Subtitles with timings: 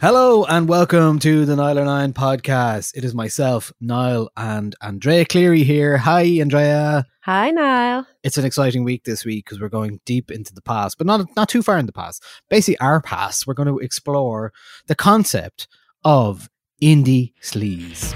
[0.00, 2.96] Hello and welcome to the Niall Nine podcast.
[2.96, 5.98] It is myself, Niall, and Andrea Cleary here.
[5.98, 7.04] Hi, Andrea.
[7.24, 8.06] Hi, Niall.
[8.22, 11.26] It's an exciting week this week because we're going deep into the past, but not
[11.36, 12.24] not too far in the past.
[12.48, 13.46] Basically, our past.
[13.46, 14.54] We're going to explore
[14.86, 15.68] the concept
[16.02, 16.48] of
[16.82, 18.14] indie sleaze.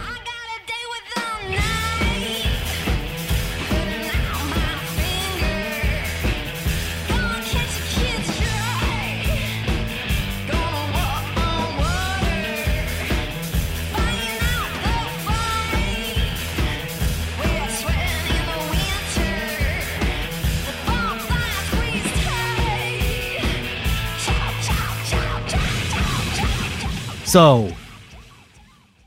[27.35, 27.69] So,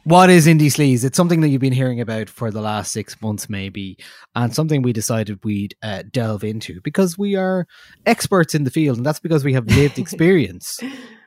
[0.03, 1.05] what is indie sleaze?
[1.05, 3.97] It's something that you've been hearing about for the last six months, maybe,
[4.35, 7.65] and something we decided we'd uh, delve into because we are
[8.05, 10.77] experts in the field, and that's because we have lived experience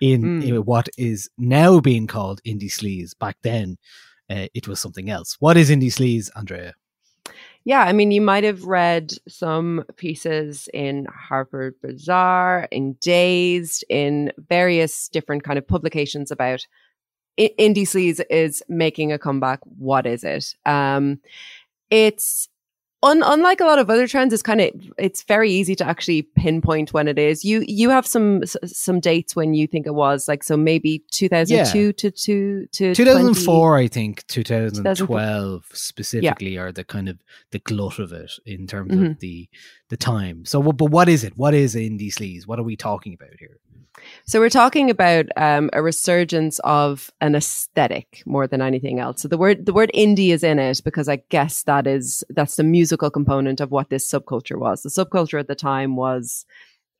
[0.02, 0.46] in, Mm.
[0.46, 3.18] in what is now being called indie sleaze.
[3.18, 3.78] Back then,
[4.28, 5.38] uh, it was something else.
[5.40, 6.74] What is indie sleaze, Andrea?
[7.64, 14.32] Yeah, I mean, you might have read some pieces in Harper's Bazaar, in Dazed, in
[14.48, 16.66] various different kind of publications about
[17.38, 19.60] I- indie sleaze is making a comeback.
[19.78, 20.54] What is it?
[20.66, 21.20] Um,
[21.90, 22.48] it's
[23.02, 24.32] un- unlike a lot of other trends.
[24.32, 27.44] It's kind of it's very easy to actually pinpoint when it is.
[27.44, 31.28] You you have some some dates when you think it was like so maybe two
[31.28, 37.18] thousand two to two to 2004, 20 I think, 2012 specifically are the kind of
[37.50, 39.10] the glut of it in terms Mhm.
[39.12, 39.48] of the
[39.88, 40.44] the time.
[40.44, 41.36] So, but what is it?
[41.36, 42.46] What is indie sleaze?
[42.46, 43.58] What are we talking about here?
[44.24, 49.20] So we're talking about um, a resurgence of an aesthetic more than anything else.
[49.20, 52.56] So the word the word indie is in it because I guess that is that's
[52.56, 54.82] the musical component of what this subculture was.
[54.82, 56.44] The subculture at the time was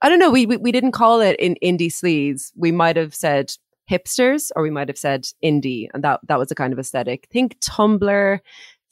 [0.02, 0.30] I don't know.
[0.30, 2.52] We we, we didn't call it in indie sleaze.
[2.56, 3.52] We might have said
[3.90, 7.26] hipsters or we might have said indie, and that that was a kind of aesthetic.
[7.32, 8.40] Think Tumblr.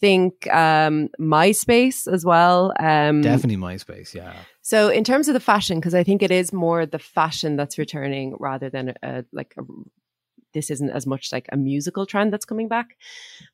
[0.01, 2.73] Think um, MySpace as well.
[2.79, 4.33] Um, Definitely MySpace, yeah.
[4.63, 7.79] so in terms of the fashion, because I think it is more the fashion that's
[7.79, 9.63] returning rather than a, like a,
[10.55, 12.97] this isn't as much like a musical trend that's coming back.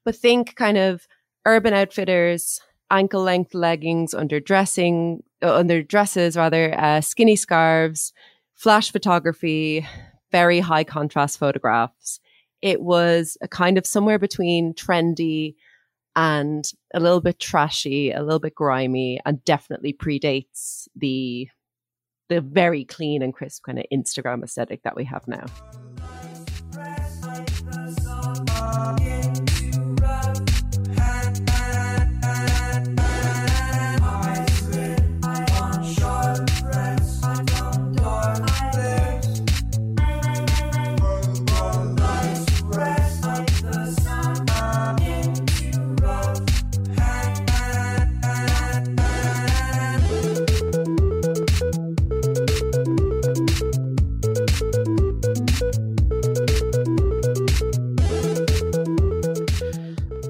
[0.04, 1.08] But think kind of
[1.46, 8.12] Urban Outfitters, ankle length leggings, under dressing, uh, under dresses rather, uh, skinny scarves,
[8.54, 9.86] flash photography,
[10.30, 12.20] very high contrast photographs.
[12.62, 15.54] It was a kind of somewhere between trendy
[16.16, 16.64] and
[16.94, 21.48] a little bit trashy, a little bit grimy, and definitely predates the
[22.30, 25.44] the very clean and crisp kind of Instagram aesthetic that we have now.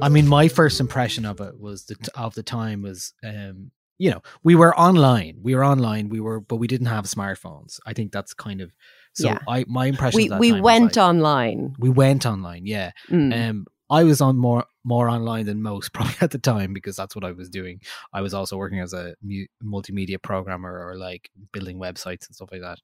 [0.04, 4.10] I mean, my first impression of it was the of the time was, um, you
[4.10, 7.80] know, we were online, we were online, we were, but we didn't have smartphones.
[7.86, 8.70] I think that's kind of
[9.14, 9.28] so.
[9.28, 9.38] Yeah.
[9.48, 10.18] I my impression.
[10.18, 11.74] we we went like- online.
[11.78, 12.90] We went online, yeah.
[13.10, 13.50] Mm.
[13.50, 17.14] Um, I was on more more online than most probably at the time because that's
[17.14, 17.80] what I was doing.
[18.12, 22.50] I was also working as a mu- multimedia programmer or like building websites and stuff
[22.52, 22.78] like that.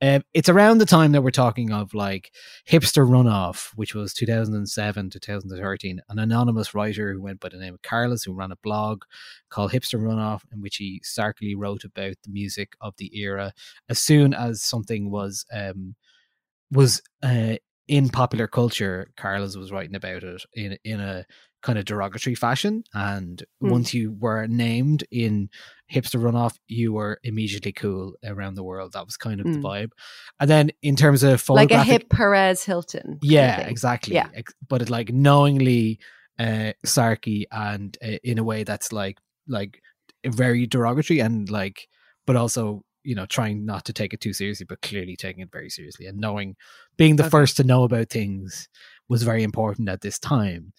[0.00, 2.32] Um, it's around the time that we're talking of like
[2.68, 6.00] hipster runoff, which was 2007 to 2013.
[6.08, 9.02] An anonymous writer who went by the name of Carlos, who ran a blog
[9.48, 13.52] called Hipster Runoff, in which he starkly wrote about the music of the era.
[13.88, 15.94] As soon as something was um,
[16.70, 17.56] was uh,
[17.92, 21.26] in popular culture, Carlos was writing about it in in a
[21.62, 22.82] kind of derogatory fashion.
[22.94, 23.70] And Mm.
[23.76, 25.50] once you were named in
[25.94, 28.92] hipster runoff, you were immediately cool around the world.
[28.94, 29.62] That was kind of the Mm.
[29.70, 29.90] vibe.
[30.40, 33.18] And then in terms of like a hip Perez Hilton.
[33.22, 34.14] yeah, exactly.
[34.14, 34.28] Yeah.
[34.70, 35.98] But it like knowingly
[36.38, 39.72] uh sarky and uh, in a way that's like like
[40.26, 41.78] very derogatory and like
[42.26, 45.50] but also you know trying not to take it too seriously but clearly taking it
[45.52, 46.56] very seriously and knowing
[46.96, 47.30] being the Okay.
[47.30, 48.68] first to know about things
[49.08, 50.72] was very important at this time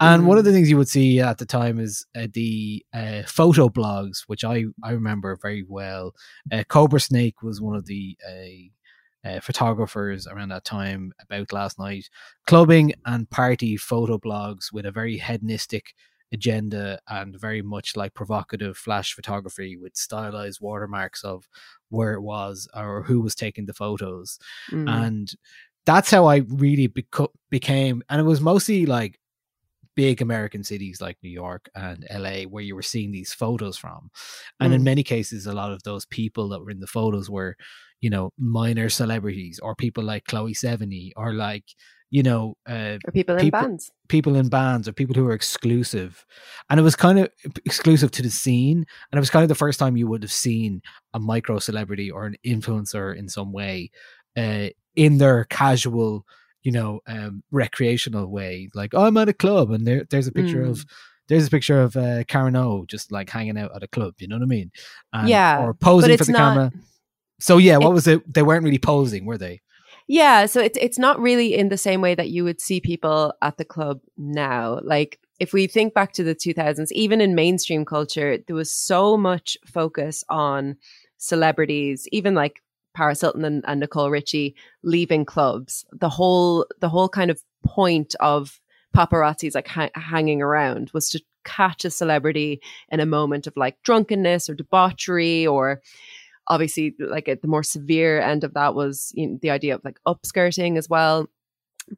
[0.00, 0.46] and one of Mm.
[0.46, 4.44] the things you would see at the time is uh, the uh, photo blogs which
[4.44, 6.12] i i remember very well
[6.52, 12.08] uh, Cobrasnake was one of the uh, uh, photographers around that time about last night
[12.46, 15.94] clubbing and party photo blogs with a very hedonistic
[16.32, 21.48] agenda and very much like provocative flash photography with stylized watermarks of
[21.88, 24.38] where it was or who was taking the photos
[24.72, 24.90] Mm.
[25.06, 25.32] and
[25.84, 29.20] that's how I really beco- became and it was mostly like
[29.94, 34.10] big American cities like New York and LA where you were seeing these photos from
[34.60, 34.84] and in Mm.
[34.84, 37.56] many cases a lot of those people that were in the photos were
[38.00, 41.64] you know minor celebrities or people like Chloe Sevigny or like
[42.10, 43.90] you know uh, or people in bands.
[44.08, 46.24] People in bands or people who are exclusive.
[46.70, 47.28] And it was kind of
[47.64, 48.78] exclusive to the scene
[49.10, 50.82] and it was kind of the first time you would have seen
[51.14, 53.90] a micro celebrity or an influencer in some way
[54.36, 56.24] uh, in their casual
[56.62, 58.68] you know um, recreational way.
[58.74, 60.70] Like oh, i'm at a club and there, there's a picture Mm.
[60.70, 60.84] of
[61.28, 64.28] there's a picture of uh, Karen O just like hanging out at a club you
[64.28, 64.70] know what I mean?
[65.12, 66.38] And, Yeah, or posing for the not.
[66.38, 66.72] camera.
[67.40, 68.32] So yeah what was it?
[68.32, 69.60] They weren't really posing were they
[70.08, 73.34] Yeah, so it's it's not really in the same way that you would see people
[73.42, 74.78] at the club now.
[74.82, 79.16] Like if we think back to the 2000s, even in mainstream culture, there was so
[79.16, 80.76] much focus on
[81.18, 82.62] celebrities, even like
[82.94, 85.84] Paris Hilton and, and Nicole Richie leaving clubs.
[85.92, 88.60] The whole the whole kind of point of
[88.96, 92.60] paparazzis like ha- hanging around was to catch a celebrity
[92.90, 95.80] in a moment of like drunkenness or debauchery or
[96.48, 99.84] obviously like at the more severe end of that was you know, the idea of
[99.84, 101.26] like upskirting as well.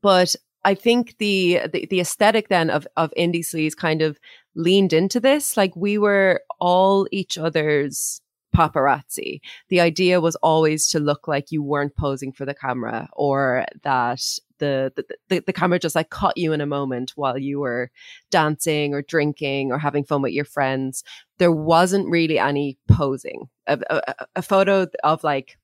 [0.02, 0.34] But
[0.64, 4.18] i think the, the the aesthetic then of of indie sleaze kind of
[4.54, 5.56] leaned into this.
[5.56, 8.20] Like we were all each other's
[8.54, 9.40] paparazzi.
[9.68, 14.22] The idea was always to look like you weren't posing for the camera or that
[14.58, 14.92] the,
[15.28, 17.90] the the camera just like caught you in a moment while you were
[18.30, 21.02] dancing or drinking or having fun with your friends
[21.38, 23.48] there wasn't really any posing.
[23.68, 25.56] A, a, a photo of like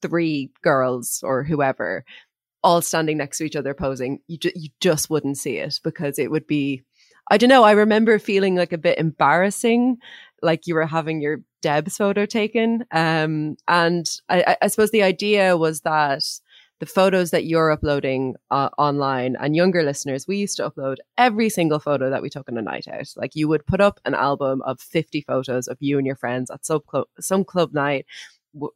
[0.00, 2.04] three girls or whoever
[2.64, 6.18] all standing next to each other posing, you ju- you just wouldn't see it because
[6.18, 6.82] it would be.
[7.30, 7.62] I don't know.
[7.62, 9.98] I remember feeling like a bit embarrassing,
[10.42, 12.84] like you were having your Deb's photo taken.
[12.90, 16.22] Um, and I- I suppose the idea was that
[16.80, 21.48] the photos that you're uploading uh, online and younger listeners, we used to upload every
[21.48, 23.12] single photo that we took on a night out.
[23.16, 26.50] Like you would put up an album of 50 photos of you and your friends
[26.50, 28.06] at some club, some club night,
[28.54, 28.72] w-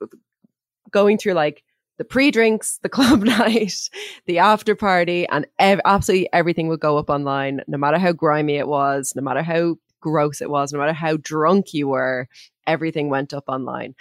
[0.90, 1.62] going through like
[1.98, 3.88] the pre-drinks, the club night,
[4.26, 8.56] the after party, and ev- absolutely everything would go up online, no matter how grimy
[8.56, 12.28] it was, no matter how gross it was, no matter how drunk you were,
[12.66, 13.94] everything went up online.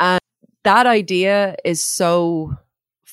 [0.00, 0.20] And
[0.64, 2.56] that idea is so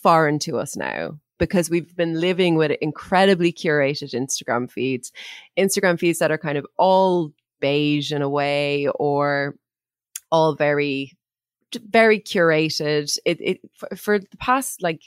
[0.01, 5.12] foreign to us now because we've been living with incredibly curated Instagram feeds,
[5.58, 9.55] Instagram feeds that are kind of all beige in a way or
[10.31, 11.17] all very
[11.89, 13.17] very curated.
[13.25, 15.03] It, it for, for the past like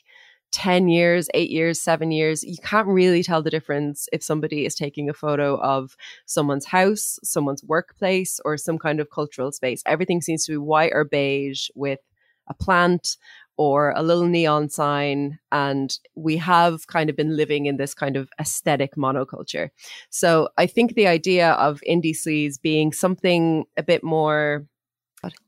[0.52, 4.76] 10 years 8 years 7 years you can't really tell the difference if somebody is
[4.76, 5.96] taking a photo of
[6.26, 9.82] someone's house someone's workplace or some kind of cultural space.
[9.84, 11.98] Everything seems to be white or beige with
[12.46, 13.16] a plant
[13.56, 15.38] or a little neon sign.
[15.52, 19.70] And we have kind of been living in this kind of aesthetic monoculture.
[20.11, 24.66] So I think the idea of indie sleaze being something a bit more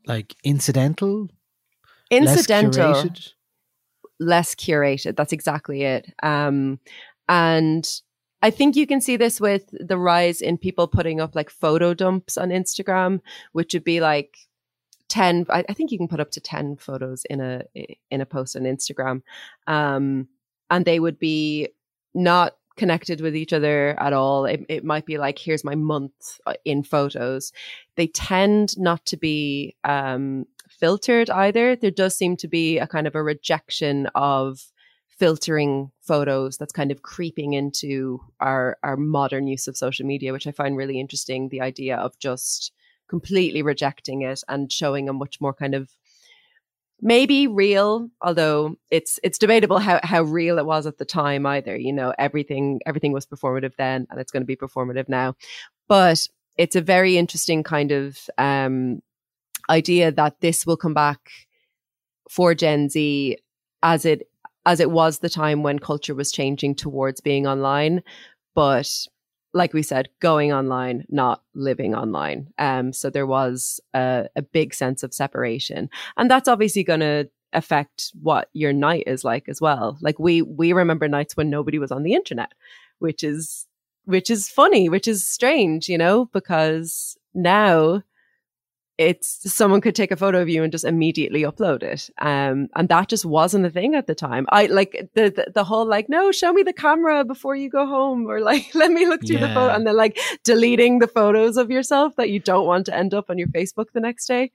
[0.06, 1.28] like incidental
[2.10, 3.32] incidental, less curated?
[4.20, 5.16] less curated.
[5.16, 6.12] That's exactly it.
[6.22, 6.80] Um,
[7.28, 7.88] and
[8.42, 11.94] I think you can see this with the rise in people putting up like photo
[11.94, 13.20] dumps on Instagram,
[13.52, 14.38] which would be like
[15.08, 17.62] 10 I, I think you can put up to 10 photos in a
[18.10, 19.22] in a post on Instagram.
[19.66, 20.28] Um
[20.70, 21.68] and they would be
[22.14, 24.44] not connected with each other at all.
[24.44, 27.52] It, it might be like, here's my month uh, in photos.
[27.96, 31.75] They tend not to be um, filtered either.
[31.75, 34.60] There does seem to be a kind of a rejection of
[35.08, 40.46] filtering photos that's kind of creeping into our our modern use of social media which
[40.46, 42.70] i find really interesting the idea of just
[43.08, 45.90] completely rejecting it and showing a much more kind of
[47.00, 51.76] maybe real although it's it's debatable how how real it was at the time either
[51.76, 55.34] you know everything everything was performative then and it's going to be performative now
[55.88, 59.02] but it's a very interesting kind of um
[59.68, 61.30] idea that this will come back
[62.30, 63.36] for gen z
[63.82, 64.26] as it
[64.66, 68.02] as it was the time when culture was changing towards being online.
[68.54, 68.90] But
[69.56, 72.48] like we said, going online, not living online.
[72.58, 75.88] Um, so there was a, a big sense of separation.
[76.16, 79.96] And that's obviously going to affect what your night is like as well.
[80.00, 82.52] Like we, we remember nights when nobody was on the internet,
[82.98, 83.66] which is,
[84.04, 88.02] which is funny, which is strange, you know, because now
[88.98, 92.08] it's someone could take a photo of you and just immediately upload it.
[92.18, 94.46] Um, and that just wasn't a thing at the time.
[94.50, 97.86] I like the, the, the whole like, no, show me the camera before you go
[97.86, 99.48] home, or like, let me look through yeah.
[99.48, 102.96] the photo, and then like deleting the photos of yourself that you don't want to
[102.96, 104.44] end up on your Facebook the next day.
[104.44, 104.52] It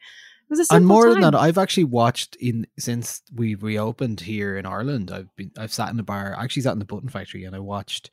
[0.49, 1.13] was a and more time.
[1.13, 5.11] than that, I've actually watched in since we reopened here in Ireland.
[5.11, 7.55] I've been I've sat in the bar, I actually sat in the Button Factory, and
[7.55, 8.09] I watched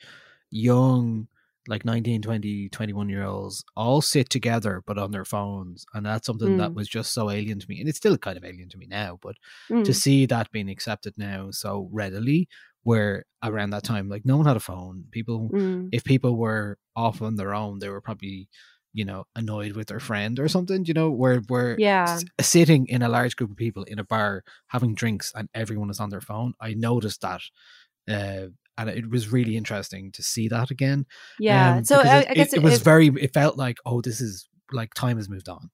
[0.50, 1.26] young
[1.68, 6.26] like 19 20 21 year olds all sit together but on their phones and that's
[6.26, 6.58] something mm.
[6.58, 8.86] that was just so alien to me and it's still kind of alien to me
[8.88, 9.36] now but
[9.70, 9.84] mm.
[9.84, 12.48] to see that being accepted now so readily
[12.82, 15.88] where around that time like no one had a phone people mm.
[15.92, 18.48] if people were off on their own they were probably
[18.94, 22.86] you know annoyed with their friend or something you know where where yeah s- sitting
[22.86, 26.08] in a large group of people in a bar having drinks and everyone is on
[26.08, 27.42] their phone i noticed that
[28.08, 31.04] uh, and it was really interesting to see that again.
[31.38, 31.76] Yeah.
[31.76, 33.08] Um, so I, I, guess it, it, it was very.
[33.08, 35.70] It felt like oh, this is like time has moved on.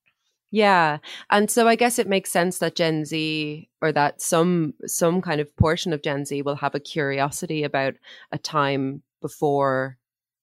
[0.51, 0.99] Yeah.
[1.31, 5.41] And so I guess it makes sense that Gen Z or that some some kind
[5.41, 7.95] of portion of Gen Z will have a curiosity about
[8.33, 9.99] a time before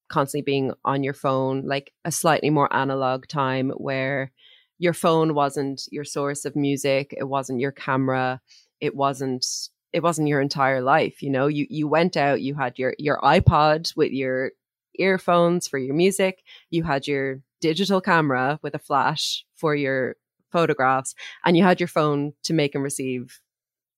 [0.09, 4.31] constantly being on your phone, like a slightly more analog time where
[4.77, 8.41] your phone wasn't your source of music, it wasn't your camera,
[8.81, 9.45] it wasn't
[9.93, 11.47] it wasn't your entire life you know?
[11.47, 14.51] You you went out you had your your ipod with your
[14.95, 20.15] earphones for your music you had your digital camera with a flash for your
[20.51, 23.39] photographs and you had your phone to make and receive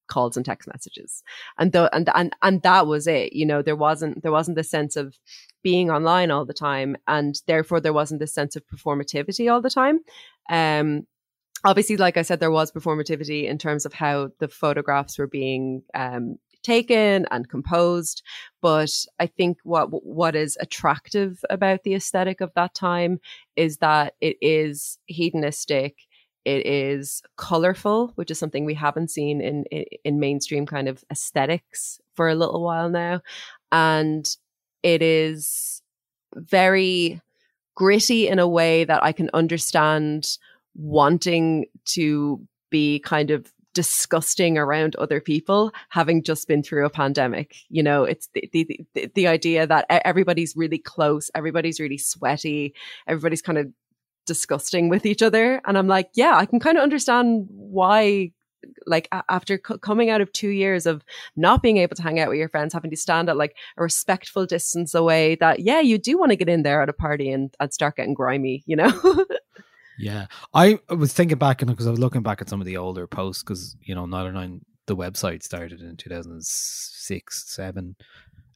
[0.06, 1.22] calls and text messages.
[1.58, 3.62] And though and and and that was it you know?
[3.62, 5.18] There wasn't there wasn't the sense of
[5.62, 9.70] being online all the time and therefore there wasn't this sense of performativity all the
[9.70, 10.00] time.
[10.50, 11.06] Um
[11.64, 15.82] obviously, like I said, there was performativity in terms of how the photographs were being
[15.94, 18.22] um, taken and composed.
[18.60, 23.20] But I think what what is attractive about the aesthetic of that time
[23.56, 25.96] is that it is hedonistic.
[26.44, 31.02] It is colorful, which is something we haven't seen in, in, in mainstream kind of
[31.10, 33.22] aesthetics for a little while now,
[33.72, 34.26] and
[34.82, 35.80] it is
[36.36, 37.22] very
[37.74, 40.36] gritty in a way that I can understand
[40.74, 42.40] wanting to
[42.70, 47.56] be kind of disgusting around other people having just been through a pandemic.
[47.68, 52.74] You know it's the, the the, the idea that everybody's really close everybody's really sweaty
[53.06, 53.66] everybody's kind of
[54.26, 55.60] disgusting with each other.
[55.66, 58.32] And i'm like yeah i can kind of understand why
[58.86, 61.04] like after c- coming out of two years of
[61.36, 63.82] not being able to hang out with your friends having to stand at like a
[63.82, 67.30] respectful distance away that yeah you do want to get in there at a party
[67.30, 68.90] and, and start getting grimy you know
[69.98, 72.76] Yeah, I was thinking back and because I was looking back at some of the
[72.76, 77.96] older posts because you know Nialler9 the website started in two thousand six seven,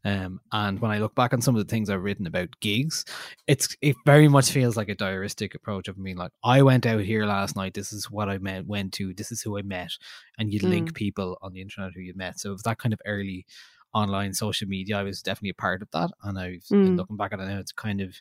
[0.04, 3.04] um, and when I look back on some of the things I've written about gigs,
[3.47, 7.00] it's it very much feels like a diaristic approach of being like, I went out
[7.00, 7.75] here last night.
[7.75, 9.12] This is what I met, went to.
[9.12, 9.90] This is who I met,
[10.38, 10.71] and you'd mm.
[10.71, 12.38] link people on the internet who you met.
[12.38, 13.45] So it was that kind of early
[13.92, 14.99] online social media.
[14.99, 16.97] I was definitely a part of that, and I've mm.
[16.97, 18.14] looking back at it now, it's kind of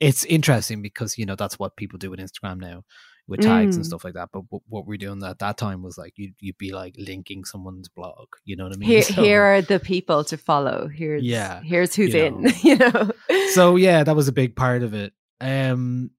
[0.00, 2.82] it's interesting because you know that's what people do with Instagram now
[3.30, 3.78] with tags mm.
[3.78, 4.30] and stuff like that.
[4.32, 7.44] But w- what we're doing at that time was like you'd you'd be like linking
[7.44, 8.26] someone's blog.
[8.44, 8.88] You know what I mean?
[8.88, 10.88] Here, so, here are the people to follow.
[10.88, 11.62] Here's yeah.
[11.62, 12.42] Here's who's you in.
[12.42, 12.50] Know.
[12.62, 13.10] you know.
[13.52, 15.12] So yeah, that was a big part of it.
[15.40, 16.10] Um.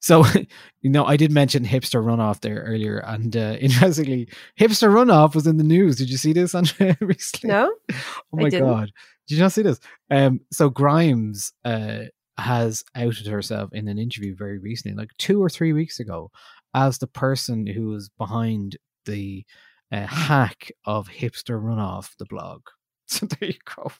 [0.00, 0.24] So,
[0.80, 4.28] you know, I did mention hipster runoff there earlier, and uh, interestingly,
[4.58, 5.96] hipster runoff was in the news.
[5.96, 7.50] Did you see this, Andrea, recently?
[7.50, 7.74] No.
[7.92, 7.94] Oh
[8.32, 8.90] my god,
[9.26, 9.80] did you not see this?
[10.10, 12.04] Um, so Grimes uh
[12.38, 16.30] has outed herself in an interview very recently, like two or three weeks ago,
[16.74, 19.44] as the person who was behind the
[19.90, 22.62] uh, hack of hipster runoff, the blog.
[23.10, 23.90] So there you go.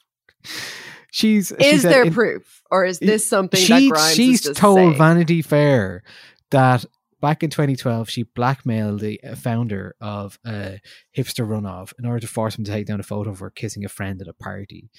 [1.11, 4.99] She's Is there proof, or is this something she, she's told saying?
[4.99, 6.03] Vanity Fair
[6.51, 6.85] that
[7.21, 10.77] back in 2012 she blackmailed the founder of uh,
[11.17, 13.85] Hipster Runoff in order to force him to take down a photo of her kissing
[13.85, 14.91] a friend at a party.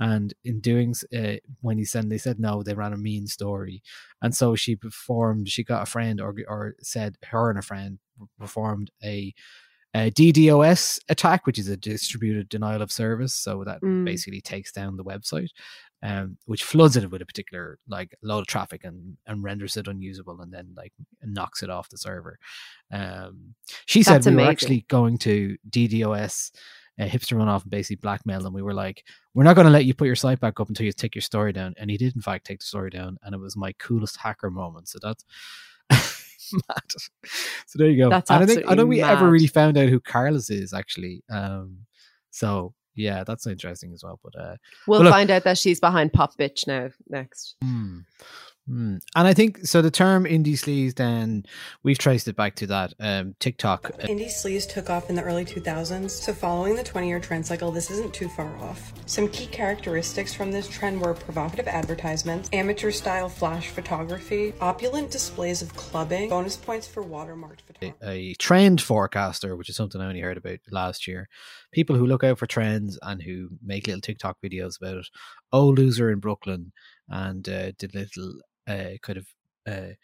[0.00, 3.82] And in doing, uh, when he said they said no, they ran a mean story,
[4.22, 5.48] and so she performed.
[5.48, 7.98] She got a friend, or or said her and a friend
[8.38, 9.34] performed a.
[9.94, 14.04] A DDoS attack, which is a distributed denial of service, so that Mm.
[14.04, 15.48] basically takes down the website
[16.02, 19.88] um, which floods it with a particular like load of traffic and and renders it
[19.88, 22.38] unusable and then like knocks it off the server.
[22.92, 23.54] Um,
[23.86, 26.52] she said That's we were actually going to DDoS.
[27.00, 28.52] Uh, hipster runoff and basically blackmail them.
[28.52, 30.84] We were like, we're not going to let you put your site back up until
[30.84, 31.74] you take your story down.
[31.78, 33.18] And he did, in fact, take the story down.
[33.22, 34.88] And it was my coolest hacker moment.
[34.88, 35.24] So that's
[36.52, 36.82] mad.
[37.66, 38.10] So there you go.
[38.10, 41.22] That's and I think I don't we ever really found out who Carlos is actually.
[41.30, 41.86] Um,
[42.32, 44.18] so yeah, that's interesting as well.
[44.22, 46.90] But uh, We'll Well, look- find out that she's behind Popbitch now.
[47.08, 48.00] Next, Hmm.
[48.66, 48.96] Hmm.
[49.16, 49.80] And I think so.
[49.80, 51.46] The term indie sleaze, then
[51.84, 53.86] we've traced it back to that um, TikTok.
[53.86, 57.46] uh, Indie sleaze took off in the early 2000s, so following the 20 year trend
[57.46, 58.92] cycle, this isn't too far off.
[59.06, 65.62] Some key characteristics from this trend were provocative advertisements, amateur style flash photography, opulent displays
[65.62, 67.94] of clubbing, bonus points for watermarked photography.
[68.02, 71.30] a trend forecaster, which is something I only heard about last year.
[71.72, 75.04] People who look out for trends and who make little TikTok videos about.
[75.52, 76.72] Oh, loser in Brooklyn,
[77.08, 78.34] and uh, did a little
[78.66, 79.26] uh, kind of
[79.66, 79.94] uh,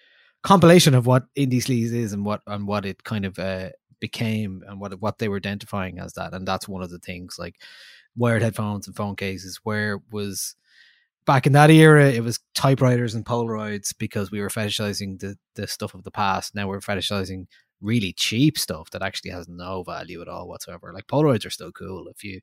[0.43, 4.63] compilation of what indie sleaze is and what and what it kind of uh, became
[4.69, 6.35] and what what they were identifying as that.
[6.35, 7.57] And that's one of the things like
[8.17, 9.61] wired headphones and phone cases.
[9.63, 10.55] Where was
[11.27, 15.67] back in that era, it was typewriters and Polaroids because we were fetishizing the the
[15.67, 16.55] stuff of the past.
[16.55, 17.47] Now we're fetishizing
[17.85, 20.93] really cheap stuff that actually has no value at all whatsoever.
[20.93, 22.09] Like Polaroids are still cool.
[22.09, 22.41] If you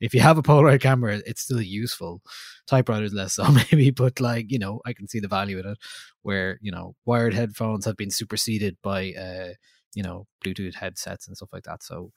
[0.00, 2.22] if you have a Polaroid camera, it's still useful.
[2.66, 5.78] Typewriters less so maybe, but like, you know, I can see the value in it.
[6.22, 9.54] Where, you know, wired headphones have been superseded by uh,
[9.94, 11.82] you know, Bluetooth headsets and stuff like that.
[11.82, 12.12] So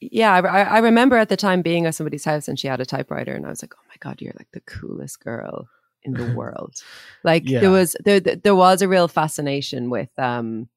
[0.00, 2.86] yeah, I, I remember at the time being at somebody's house and she had a
[2.86, 5.68] typewriter, and I was like, "Oh my god, you're like the coolest girl
[6.02, 6.82] in the world."
[7.22, 7.60] Like Yeah.
[7.60, 10.68] there was there there there was a real fascination with um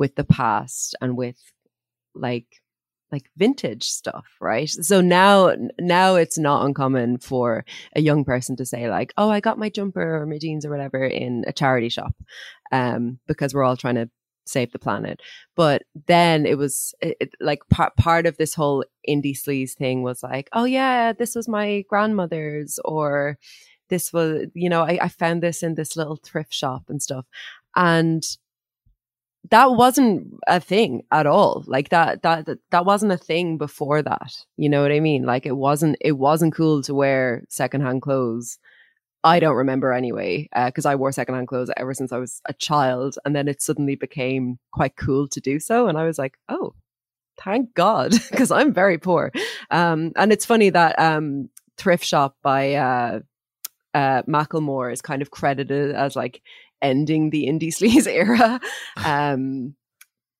[0.00, 1.36] with the past and with
[2.14, 2.46] like
[3.12, 4.68] like vintage stuff, right?
[4.68, 7.64] So now now it's not uncommon for
[7.96, 10.70] a young person to say like, "Oh, I got my jumper or my jeans or
[10.70, 12.14] whatever in a charity shop,"
[12.72, 14.08] um, because we're all trying to
[14.46, 15.20] save the planet.
[15.56, 20.02] But then it was it, it- like part part of this whole indie sleaze thing
[20.02, 23.38] was like, "Oh yeah, this was my grandmother's," or
[23.90, 27.26] this was you know I, I found this in this little thrift shop and stuff,
[27.76, 28.22] and
[29.48, 31.64] that wasn't a thing at all.
[31.66, 34.32] Like that that that, that wasn't a thing before that.
[34.56, 35.24] You know what i mean?
[35.24, 38.58] Like it wasn't it wasn't cool to wear secondhand clothes.
[39.22, 43.18] I don't remember anyway because i wore secondhand clothes ever since i was a child
[43.24, 46.72] and then it suddenly became quite cool to do so and i was like oh
[47.38, 49.30] thank god because i'm very poor.
[49.70, 53.20] Um and it's funny that um thrift shop by uh
[53.94, 56.42] uh macklemore is kind of credited as like
[56.82, 58.60] ending the indie sleaze era
[59.04, 59.74] um,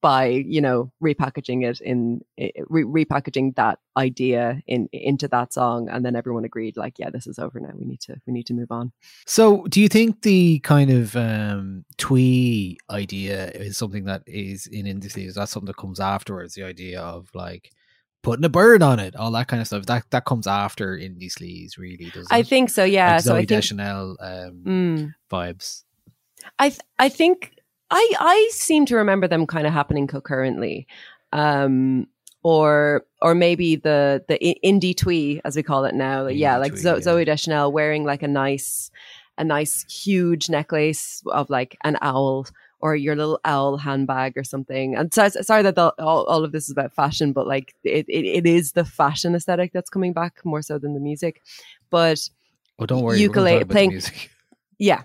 [0.02, 2.22] by you know repackaging it in
[2.68, 7.26] re- repackaging that idea in into that song, and then everyone agreed like, yeah, this
[7.26, 7.72] is over now.
[7.74, 8.92] We need to we need to move on.
[9.26, 14.86] So, do you think the kind of um, twee idea is something that is in
[14.86, 15.24] industry?
[15.26, 16.54] Is that something that comes afterwards?
[16.54, 17.70] The idea of like
[18.22, 19.84] putting a bird on it, all that kind of stuff.
[19.84, 22.10] That that comes after indie sleaze, really.
[22.14, 22.46] Does I it?
[22.48, 22.84] think so.
[22.84, 23.16] Yeah.
[23.16, 25.14] like so Zoe I think Deschanel um, Mm.
[25.30, 25.82] vibes.
[26.58, 27.52] I th- I think
[27.90, 30.86] I I seem to remember them kind of happening concurrently,
[31.32, 32.06] um,
[32.42, 36.24] or or maybe the the indie twee as we call it now.
[36.26, 37.02] Indie yeah, like twee, Zo- yeah.
[37.02, 38.90] Zoe Deschanel wearing like a nice
[39.38, 42.46] a nice huge necklace of like an owl
[42.82, 44.94] or your little owl handbag or something.
[44.96, 48.06] And so, sorry that the, all, all of this is about fashion, but like it,
[48.08, 51.42] it, it is the fashion aesthetic that's coming back more so than the music.
[51.90, 52.26] But
[52.78, 53.20] Oh, don't worry.
[53.20, 54.30] Ukulele- playing- music.
[54.78, 55.02] yeah,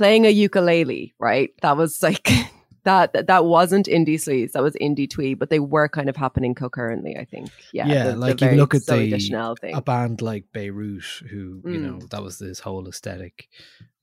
[0.00, 1.50] playing a ukulele, right?
[1.62, 2.24] That was like
[2.84, 3.12] that.
[3.12, 4.52] That, that wasn't indie sleaze.
[4.52, 7.16] That was indie twee, but they were kind of happening concurrently.
[7.22, 7.50] I think.
[7.72, 7.86] Yeah.
[7.86, 9.74] Yeah, the- the like you look at the thing.
[9.74, 11.82] a band like Beirut, who you Mm.
[11.82, 13.48] know that was this whole aesthetic.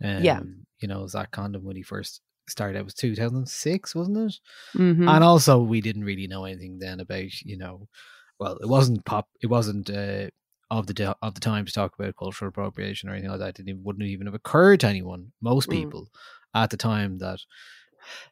[0.03, 0.41] Um, Yeah.
[0.81, 4.36] you know, Zach Condon when he first started out was 2006, wasn't it?
[4.75, 5.10] Mhm.
[5.13, 7.88] And also, we didn't really know anything then about you know,
[8.39, 10.27] well, it wasn't pop, it wasn't uh,
[10.69, 13.49] of the of the time to talk about cultural appropriation or anything like that.
[13.49, 15.73] It didn't even, wouldn't even have occurred to anyone, most Mm.
[15.73, 16.10] people,
[16.53, 17.39] at the time that.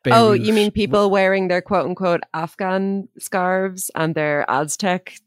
[0.05, 5.17] Oh, you mean w- people wearing their quote unquote Afghan scarves and their Aztec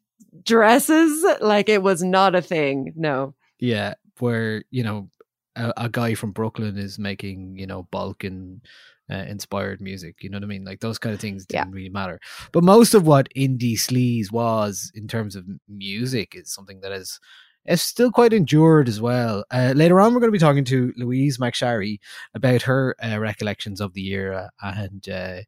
[0.42, 1.24] dresses?
[1.40, 2.92] Like it was not a thing.
[2.96, 3.34] No.
[3.58, 5.08] Yeah, where you know
[5.56, 8.62] a, a guy from Brooklyn is making you know Balkan
[9.10, 10.16] uh, inspired music.
[10.20, 10.64] You know what I mean?
[10.64, 12.20] Like those kind of things didn't really matter.
[12.52, 17.20] But most of what indie sleaze was in terms of music is something that is
[17.66, 19.44] is still quite endured as well.
[19.50, 21.98] Uh, later on, we're going to be talking to Louise McSharry
[22.34, 25.08] about her uh, recollections of the era and.
[25.08, 25.40] Uh,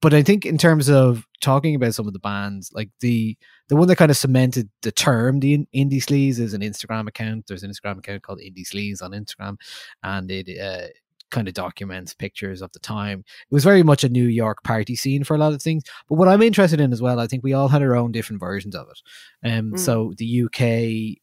[0.00, 3.36] but I think in terms of talking about some of the bands, like the
[3.68, 7.08] the one that kind of cemented the term, the in- indie sleaze, is an Instagram
[7.08, 7.46] account.
[7.46, 9.56] There's an Instagram account called Indie Sleaze on Instagram,
[10.02, 10.88] and it uh,
[11.30, 13.20] kind of documents pictures of the time.
[13.20, 15.82] It was very much a New York party scene for a lot of things.
[16.08, 18.40] But what I'm interested in as well, I think we all had our own different
[18.40, 19.48] versions of it.
[19.48, 19.78] Um, Mm.
[19.78, 21.20] so the UK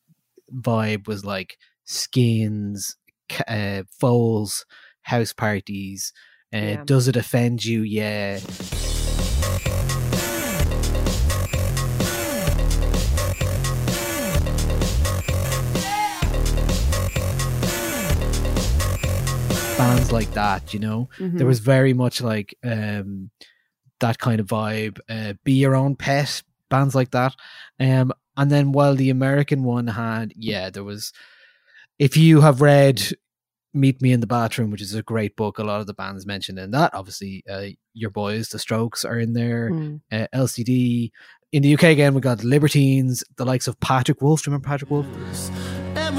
[0.54, 2.96] vibe was like skins,
[3.48, 4.66] uh, foals,
[5.02, 6.14] house parties.
[6.54, 6.84] Uh, Yeah.
[6.86, 7.82] Does it offend you?
[7.82, 8.40] Yeah.
[19.78, 21.46] Bands like that, you know, there Mhm.
[21.48, 23.30] was very much like um,
[24.00, 25.00] that kind of vibe.
[25.10, 27.36] Uh, Be your own pet, bands like that.
[27.80, 31.12] Um, and then while the American one had, yeah, there was.
[32.00, 33.02] If you have read
[33.74, 35.60] Meet Me in the Bathroom, which is a great book.
[35.60, 36.94] A lot of the bands mentioned in that.
[36.94, 39.70] Obviously, uh, your boys, the Strokes, are in there.
[39.72, 40.00] Mm.
[40.10, 41.12] Uh, LCD.
[41.52, 44.44] In the UK again, we got Libertines, the likes of Patrick Wolf.
[44.44, 45.06] Do you remember Patrick Wolf?
[45.98, 46.16] and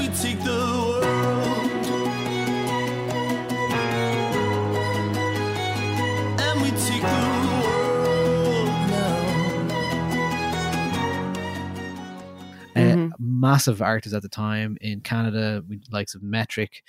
[13.47, 16.83] massive artists at the time in Canada, with likes of Metric.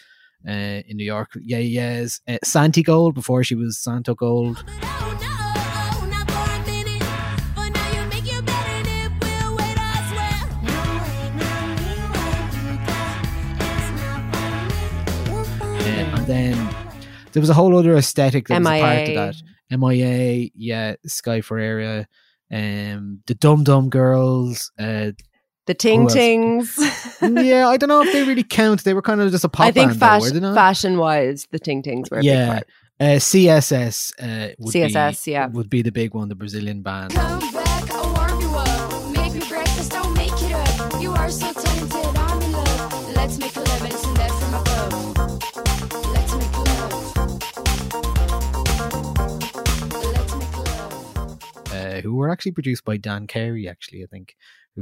[0.46, 4.56] Uh, in New York, yeah, yes, uh, Santigold before she was Santogold.
[15.84, 16.74] And then
[17.32, 19.36] there was a whole other aesthetic that was a part of that.
[19.76, 22.06] MIA, yeah, Sky Ferreira,
[22.52, 24.70] um, the Dum Dum Girls.
[24.78, 25.10] Uh,
[25.68, 26.08] The Ting?
[26.08, 26.78] Tings.
[27.20, 28.84] yeah, I don't know if they really count.
[28.84, 30.54] They were kind of just a pop I think band, though, were fashion, they not?
[30.54, 32.48] fashion wise, the Ting Tings were a big yeah.
[32.48, 32.66] part.
[32.98, 35.48] Uh, CSS uh, would CSS, be, yeah.
[35.48, 37.12] would be the big one, the Brazilian band.
[37.12, 39.12] Come back, I'll warm you up.
[39.14, 41.02] Make me breakfast, don't make it up.
[41.02, 43.14] You are so talented, I'm in love.
[43.14, 45.04] Let's make love and send that from above.
[46.14, 46.94] Let's make love.
[50.14, 51.74] Let's make love.
[51.74, 54.34] Uh, who were actually produced by Dan Carey, actually, I think,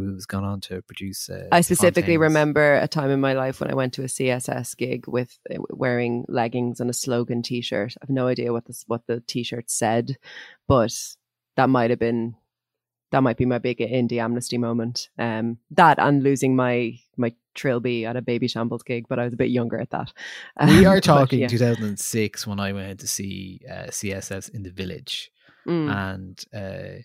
[0.05, 1.29] who's gone on to produce.
[1.29, 2.21] Uh, I specifically Fontaines.
[2.21, 5.57] remember a time in my life when I went to a CSS gig with uh,
[5.71, 7.95] wearing leggings and a slogan T-shirt.
[8.03, 10.17] I've no idea what this what the T-shirt said,
[10.69, 10.93] but
[11.57, 12.35] that might have been
[13.13, 15.09] that might be my big indie amnesty moment.
[15.19, 19.37] Um, that and losing my my trilby at a Babyshambles gig, but I was a
[19.37, 20.13] bit younger at that.
[20.67, 21.49] We Um, are but talking yeah.
[21.49, 25.31] 2006 when I went to see uh, CSS in the village.
[25.67, 25.91] Mm.
[25.93, 27.03] and uh,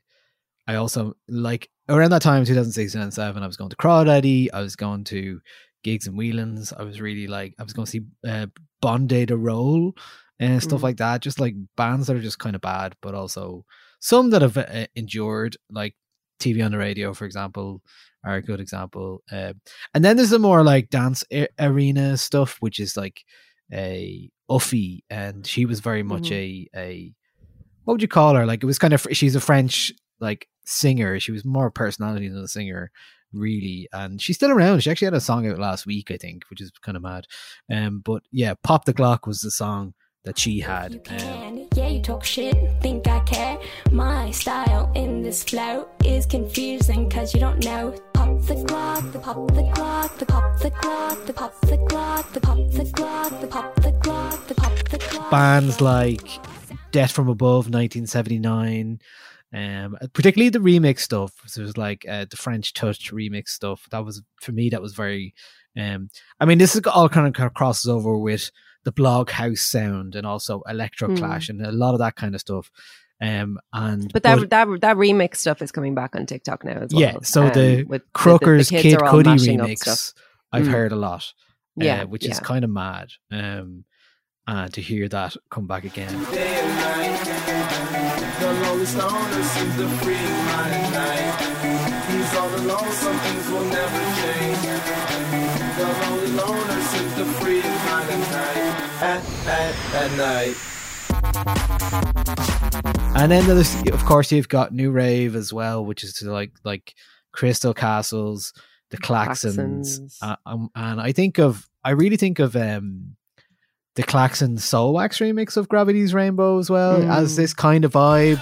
[0.67, 4.76] I also like around that time, 2006, 2007, I was going to Crawdaddy, I was
[4.76, 5.39] going to
[5.84, 6.71] gigs and Whelan's.
[6.74, 8.47] I was really like, I was going to see uh,
[8.82, 9.93] Bondi the Roll
[10.39, 10.84] and stuff Mm.
[10.84, 11.21] like that.
[11.21, 13.65] Just like bands that are just kind of bad, but also
[14.00, 15.95] some that have uh, endured, like
[16.39, 17.82] TV on the radio, for example,
[18.24, 19.24] are a good example.
[19.32, 19.54] Uh,
[19.93, 23.24] and then there's the more like dance a- arena stuff, which is like
[23.74, 27.13] a Uffie, and she was very much a a
[27.84, 28.45] what would you call her?
[28.45, 31.19] Like it was kind of she's a French like singer.
[31.19, 32.91] She was more personality than a singer,
[33.34, 33.88] really.
[33.93, 34.82] And she's still around.
[34.82, 37.28] She actually had a song out last week, I think, which is kind of mad.
[37.71, 39.93] Um, but yeah, "Pop the Glock" was the song
[40.24, 40.93] that she had.
[40.93, 43.58] You Um, yeah, you talk shit, think I care.
[43.91, 47.95] My style in this flow is confusing cause you don't know.
[48.13, 52.34] Pop the Glock, the pop the Glock, the pop the Glock, the pop the Glock,
[52.34, 55.32] the pop the Glock, the pop the Glock, the pop the Glock.
[55.32, 56.21] bands like
[56.91, 59.00] Death from Above, 1979.
[59.53, 61.33] Um, particularly the remix stuff.
[61.45, 63.87] So it was like uh, the French Touch remix stuff.
[63.91, 64.69] That was for me.
[64.69, 65.33] That was very.
[65.77, 66.09] Um,
[66.39, 68.51] I mean, this is all kind of, kind of crosses over with
[68.83, 71.17] the blog house sound and also electro Mm.
[71.17, 72.69] clash and a lot of that kind of stuff.
[73.21, 76.91] Um, and But that that that remix stuff is coming back on TikTok now as
[76.93, 77.01] well.
[77.01, 80.13] yeah, so um, the with- the- Crookers the Kid Cudi remix.
[80.51, 80.71] I've Mm.
[80.71, 81.23] heard a lot.
[81.79, 83.09] uh, Yeah, which is kind of mad.
[83.31, 83.85] Um,
[84.47, 86.25] uh, to hear that come back again.
[88.82, 89.30] Day and night.
[89.32, 91.38] The seems to free his mind at night.
[92.10, 94.58] He's all alone, some things will never change.
[95.78, 98.58] The lonely loner seems to free his mind at night.
[99.04, 100.56] At, at, at night.
[103.15, 106.54] And then there's, of course, you've got New Rave as well, which is to like
[106.63, 106.96] like
[107.34, 108.52] Crystal Castles,
[108.89, 110.17] the Klaxons, Klaxons.
[110.24, 113.15] uh, um, and I think of I really think of um
[113.95, 117.36] the Claxon Soulwax remix of Gravity's Rainbow as well as Mm.
[117.38, 118.39] this kind of vibe.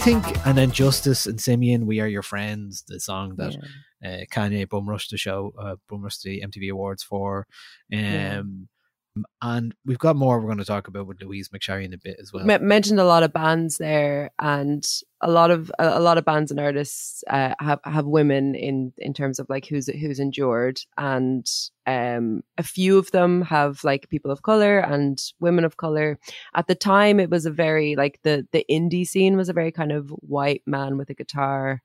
[0.00, 3.54] think, and then Justice and Simian, "We Are Your Friends," the song that
[4.04, 7.46] uh, Kanye bum rushed the show, uh, bum rushed the MTV Awards for,
[7.92, 8.42] um, Yeah.
[9.42, 12.16] And we've got more we're going to talk about with Louise McSharry in a bit
[12.20, 12.44] as well.
[12.44, 14.86] Me- mentioned a lot of bands there, and
[15.20, 18.92] a lot of a, a lot of bands and artists uh, have have women in
[18.98, 21.46] in terms of like who's who's endured, and
[21.86, 26.18] um, a few of them have like people of color and women of color.
[26.54, 29.72] At the time, it was a very like the the indie scene was a very
[29.72, 31.82] kind of white man with a guitar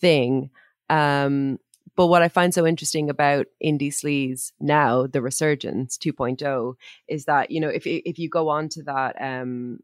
[0.00, 0.50] thing.
[0.90, 1.58] Um,
[1.96, 6.74] but what I find so interesting about indie sleaze now, the resurgence 2.0,
[7.08, 9.78] is that you know if if you go on to that um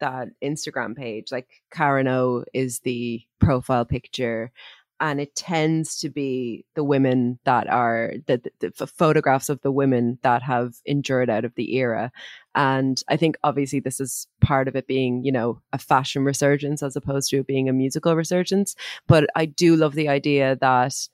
[0.00, 4.52] that Instagram page, like Karen O is the profile picture,
[5.00, 9.70] and it tends to be the women that are the, the, the photographs of the
[9.70, 12.10] women that have endured out of the era.
[12.54, 16.82] And I think obviously this is part of it being, you know, a fashion resurgence
[16.82, 18.74] as opposed to it being a musical resurgence.
[19.06, 21.08] But I do love the idea that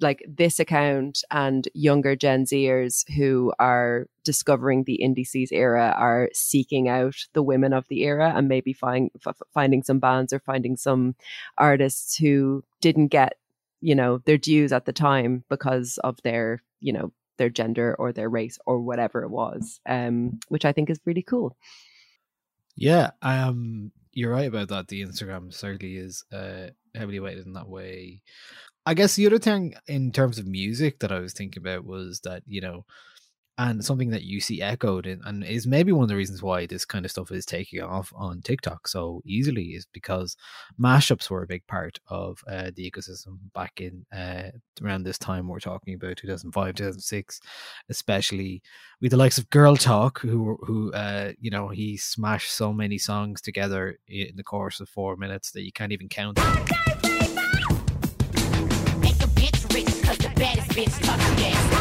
[0.00, 6.28] like this account and younger Gen Zers who are discovering the indie sleaze era are
[6.32, 10.40] seeking out the women of the era and maybe find, f- finding some bands or
[10.40, 11.14] finding some
[11.58, 13.34] artists who didn't get
[13.80, 18.10] you know their dues at the time because of their you know their gender or
[18.10, 21.54] their race or whatever it was um which i think is really cool
[22.76, 24.88] Yeah, um, you're right about that.
[24.88, 28.20] The Instagram certainly is uh, heavily weighted in that way.
[28.86, 32.20] I guess the other thing in terms of music that I was thinking about was
[32.20, 32.84] that you know,
[33.58, 36.66] and something that you see echoed in, and is maybe one of the reasons why
[36.66, 40.36] this kind of stuff is taking off on TikTok so easily is because
[40.80, 45.48] mashups were a big part of uh, the ecosystem back in uh, around this time.
[45.48, 47.40] We're talking about 2005, 2006,
[47.88, 48.62] especially
[49.00, 52.98] with the likes of Girl Talk, who who uh, you know he smashed so many
[52.98, 56.38] songs together in the course of four minutes that you can't even count.
[60.76, 61.75] Bitch talk gas.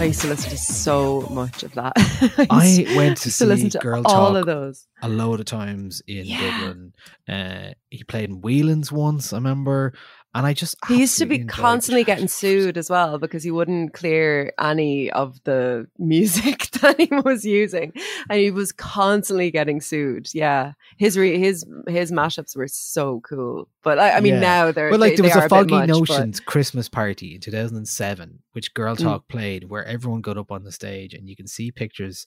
[0.00, 1.92] I used to listen to so much of that
[2.50, 5.08] I used went to used to listen see to Girl all Talk of those a
[5.08, 6.40] load of times in Yeah.
[6.60, 6.92] Dublin.
[7.28, 9.94] Uh, he played in Whelan's once, I remember,
[10.34, 13.94] and I just He used to be constantly getting sued as well because he wouldn't
[13.94, 17.92] clear any of the music that he was using,
[18.28, 20.28] and he was constantly getting sued.
[20.32, 24.40] Yeah, his re- his his mashups were so cool, but I, I mean Yeah.
[24.40, 27.40] now they're Well, like they, there was a Foggy much, but- Notions Christmas party in
[27.40, 29.02] 2007, which Girl Mm.
[29.02, 32.26] Talk played, where everyone got up on the stage and you can see pictures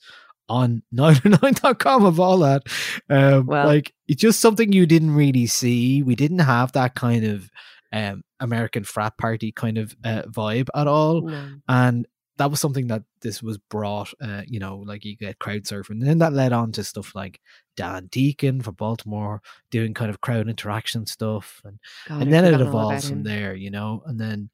[0.50, 2.64] on 909.com of all that.
[3.10, 6.04] Um, Well- like it's just something you didn't really see.
[6.04, 7.50] We didn't have that kind of
[7.94, 11.22] um, American frat party kind of uh, vibe at all.
[11.22, 11.50] No.
[11.70, 15.64] And that was something that this was brought, uh, you know, like you get crowd
[15.64, 15.92] surfing.
[15.92, 17.40] And then that led on to stuff like
[17.78, 21.62] Dan Deacon for Baltimore doing kind of crowd interaction stuff.
[21.64, 21.80] And
[22.10, 24.02] God, and then it forgot all about evolves from there, you know.
[24.08, 24.50] And then,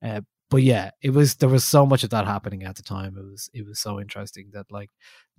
[0.00, 3.16] uh, but yeah, it was there was so much of that happening at the time.
[3.18, 4.90] It was it was so interesting that like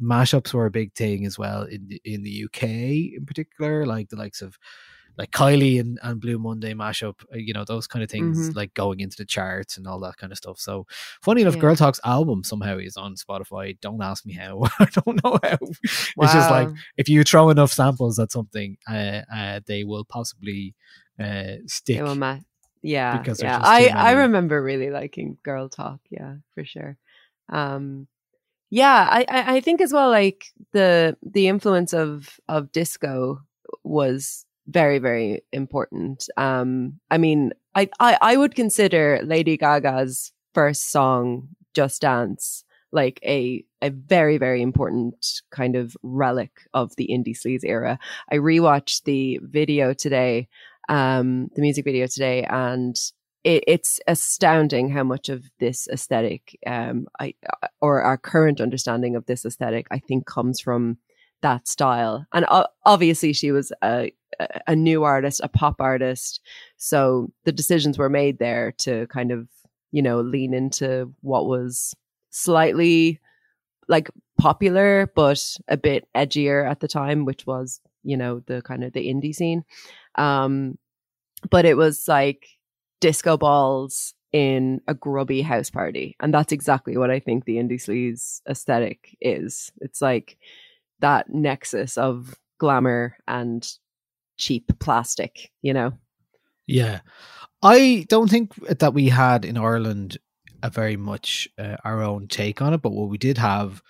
[0.01, 4.09] mashups were a big thing as well in the, in the UK in particular, like
[4.09, 4.57] the likes of
[5.17, 8.55] like Kylie and, and Blue Monday mashup, uh, you know, those kind of things, Mhm.
[8.55, 10.59] like going into the charts and all that kind of stuff.
[10.59, 10.85] So,
[11.21, 11.61] funny enough, Yeah.
[11.61, 13.79] Girl Talk's album somehow is on Spotify.
[13.79, 14.63] Don't ask me how.
[14.79, 15.57] I don't know how.
[15.61, 20.75] It's just like if you throw enough samples at something, uh, uh, they will possibly
[21.19, 22.01] uh, stick.
[22.01, 22.39] Ma-
[22.81, 23.59] yeah, because yeah.
[23.63, 25.99] I I remember really liking Girl Talk.
[26.11, 26.97] Yeah, for sure.
[27.49, 28.07] Um,
[28.69, 29.25] yeah, I
[29.57, 33.41] I think as well like the the influence of of disco
[33.83, 36.27] was very very important.
[36.37, 43.19] Um, I mean, I, I I would consider Lady Gaga's first song, "Just Dance," like
[43.23, 47.99] a a very very important kind of relic of the indie sleaze era.
[48.31, 50.47] I rewatched the video today,
[50.89, 52.95] um, the music video today, and
[53.43, 57.35] it, it's astounding how much of this aesthetic, um, I
[57.79, 60.97] or our current understanding of this aesthetic, I think comes from
[61.45, 62.25] that style.
[62.33, 64.11] And uh, obviously, she was a
[64.67, 66.41] a new artist, a pop artist,
[66.75, 69.47] so the decisions were made there to kind of
[69.91, 71.95] you know lean into what was
[72.31, 73.21] slightly
[73.87, 78.83] like popular but a bit edgier at the time which was you know the kind
[78.83, 79.63] of the indie scene.
[80.15, 80.77] Um
[81.51, 82.47] but it was like
[82.99, 86.15] disco balls in a grubby house party.
[86.19, 89.71] And that's exactly what i think the indie sleaze aesthetic is.
[89.79, 90.37] It's like
[90.99, 93.67] that nexus of glamour and
[94.37, 95.91] cheap plastic you know
[96.67, 97.01] Yeah.
[97.61, 100.17] I don't think that we had in Ireland
[100.63, 103.81] a very much uh, our own take on it, but what we did have,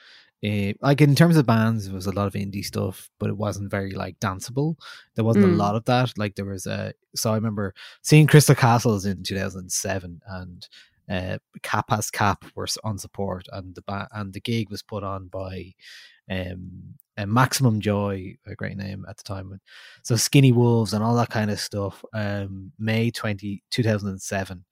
[0.45, 3.37] uh, like in terms of bands, it was a lot of indie stuff, but it
[3.37, 4.75] wasn't very like danceable.
[5.15, 5.57] There wasn't a Mm.
[5.57, 6.17] lot of that.
[6.17, 10.67] Like there was a, so I remember seeing Crystal Castles in 2007 and
[11.09, 15.03] uh, Cap as Cap were on support and the ba- and the gig was put
[15.03, 15.73] on by
[16.29, 19.59] um, uh, Maximum Joy, a great name at the time.
[20.03, 22.03] So Skinny Wolves and all that kind of stuff.
[22.13, 24.65] Um, May 20, 2007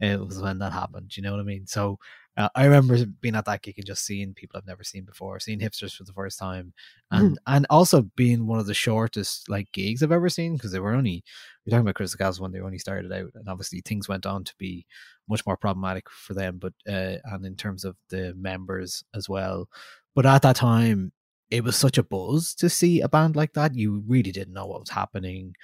[0.00, 1.16] it was when that happened.
[1.16, 1.66] You know what I mean?
[1.66, 1.98] So
[2.36, 5.40] uh, I remember being at that gig and just seeing people I've never seen before,
[5.40, 6.74] seeing hipsters for the first time,
[7.10, 10.80] and and also being one of the shortest like gigs I've ever seen because they
[10.80, 11.24] were only
[11.64, 14.44] we're talking about Crystal Castles when they only started out, and obviously things went on
[14.44, 14.86] to be
[15.28, 19.68] much more problematic for them, but uh, and in terms of the members as well.
[20.14, 21.12] But at that time,
[21.50, 23.74] it was such a buzz to see a band like that.
[23.74, 25.54] You really didn't know what was happening.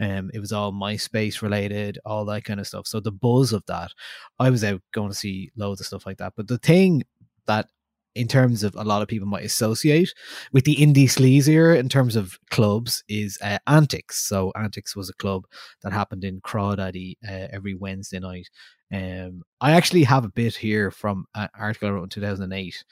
[0.00, 2.86] Um, it was all MySpace related, all that kind of stuff.
[2.86, 3.92] So the buzz of that,
[4.38, 6.32] I was out going to see loads of stuff like that.
[6.36, 7.02] But the thing
[7.46, 7.68] that,
[8.16, 10.12] in terms of a lot of people might associate
[10.52, 14.26] with the indie sleaze era in terms of clubs, is uh, Antics.
[14.26, 15.44] So Antics was a club
[15.82, 18.48] that happened in Crawdaddy uh, every Wednesday night.
[18.92, 22.84] Um, I actually have a bit here from an article I wrote in 2008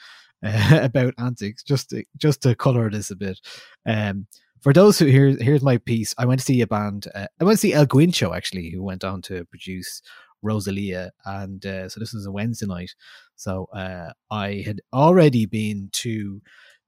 [0.45, 3.39] uh, about antics just to just to color this a bit
[3.87, 4.27] um
[4.61, 7.45] for those who here's here's my piece i went to see a band uh, i
[7.45, 10.03] went to see el guincho actually who went on to produce
[10.43, 12.95] rosalia and uh, so this was a wednesday night
[13.37, 16.41] so uh i had already been to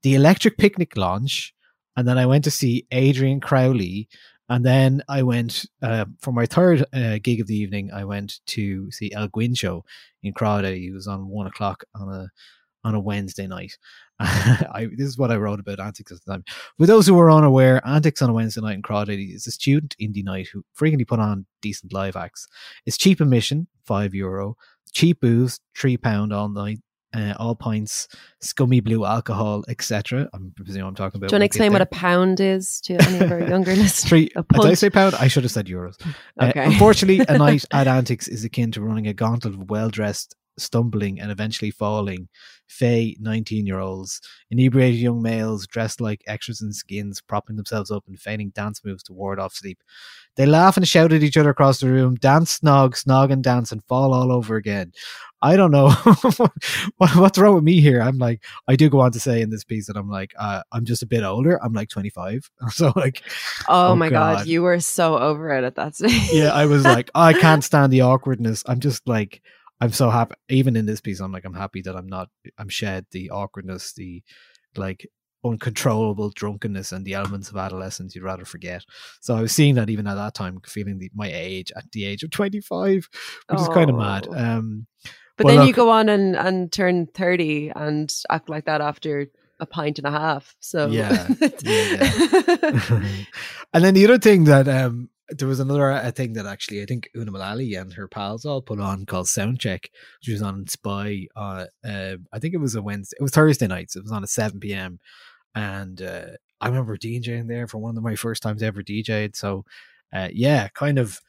[0.03, 1.53] the electric picnic launch
[1.97, 4.07] and then i went to see adrian crowley
[4.51, 7.89] and then I went uh, for my third uh, gig of the evening.
[7.93, 9.83] I went to see El Guincho
[10.23, 10.81] in Crawdaddy.
[10.81, 12.27] He was on one o'clock on a
[12.83, 13.77] on a Wednesday night.
[14.19, 16.43] I, this is what I wrote about Antics at the time.
[16.77, 19.95] For those who are unaware, Antics on a Wednesday night in Crawdaddy is a student
[20.01, 22.47] indie night who frequently put on decent live acts.
[22.85, 24.55] It's cheap admission, five euro,
[24.93, 26.79] cheap booze, three pound all night.
[27.13, 28.07] Uh, all pints,
[28.39, 30.29] scummy blue alcohol, etc.
[30.33, 31.27] I'm presuming I'm talking about.
[31.27, 33.29] do you want to when we get explain what a pound is to any of
[33.29, 34.31] our younger listeners Three.
[34.37, 35.15] a Did I say pound?
[35.15, 35.99] I should have said euros.
[36.39, 40.37] Uh, unfortunately, a night at Antics is akin to running a gauntlet of well dressed,
[40.57, 42.29] stumbling, and eventually falling,
[42.67, 48.03] fey 19 year olds, inebriated young males dressed like extras in skins, propping themselves up
[48.07, 49.79] and feigning dance moves to ward off sleep.
[50.37, 53.71] They laugh and shout at each other across the room, dance, snog, snog, and dance,
[53.71, 54.93] and fall all over again.
[55.41, 55.89] I don't know
[56.97, 58.01] what, what's wrong with me here.
[58.01, 60.61] I'm like, I do go on to say in this piece that I'm like, uh,
[60.71, 61.61] I'm just a bit older.
[61.63, 62.49] I'm like 25.
[62.71, 63.23] So, like,
[63.67, 64.37] oh, oh my god.
[64.37, 64.47] God.
[64.47, 67.91] you were so over it at that stage yeah, I was like, I can't stand
[67.91, 68.63] the awkwardness.
[68.65, 69.41] I'm just like,
[69.81, 70.35] I'm so happy.
[70.47, 73.93] Even in this piece, I'm like, I'm happy that I'm not, I'm shed the awkwardness,
[73.93, 74.23] the
[74.77, 75.07] like
[75.43, 78.85] uncontrollable drunkenness and the elements of adolescence you'd rather forget.
[79.21, 82.05] So I was seeing that even at that time, feeling the, my age at the
[82.05, 83.09] age of 25,
[83.49, 84.27] which is kind of mad.
[84.29, 84.37] Oh.
[84.37, 84.85] Um,
[85.35, 89.27] But Well, then you go on and, and turn 30 and act like that after
[89.59, 90.55] a pint and a half.
[90.59, 91.25] So Yeah,
[93.73, 96.85] and then the other thing that um there was another uh, thing that actually I
[96.85, 99.85] think Una Mullally and her pals all put on called Soundcheck,
[100.19, 101.27] which was on Spy.
[101.35, 103.17] Uh, uh, I think it was a Wednesday.
[103.19, 103.95] It was Thursday nights.
[103.95, 104.99] It was on at seven p.m.
[105.55, 106.27] And uh,
[106.59, 109.35] I remember DJing there for one of my first times ever DJed.
[109.35, 109.65] So,
[110.13, 111.19] uh, yeah, kind of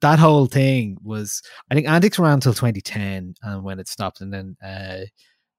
[0.00, 1.42] that whole thing was.
[1.70, 4.56] I think Antics ran until 2010, and when it stopped, and then.
[4.64, 5.06] Uh,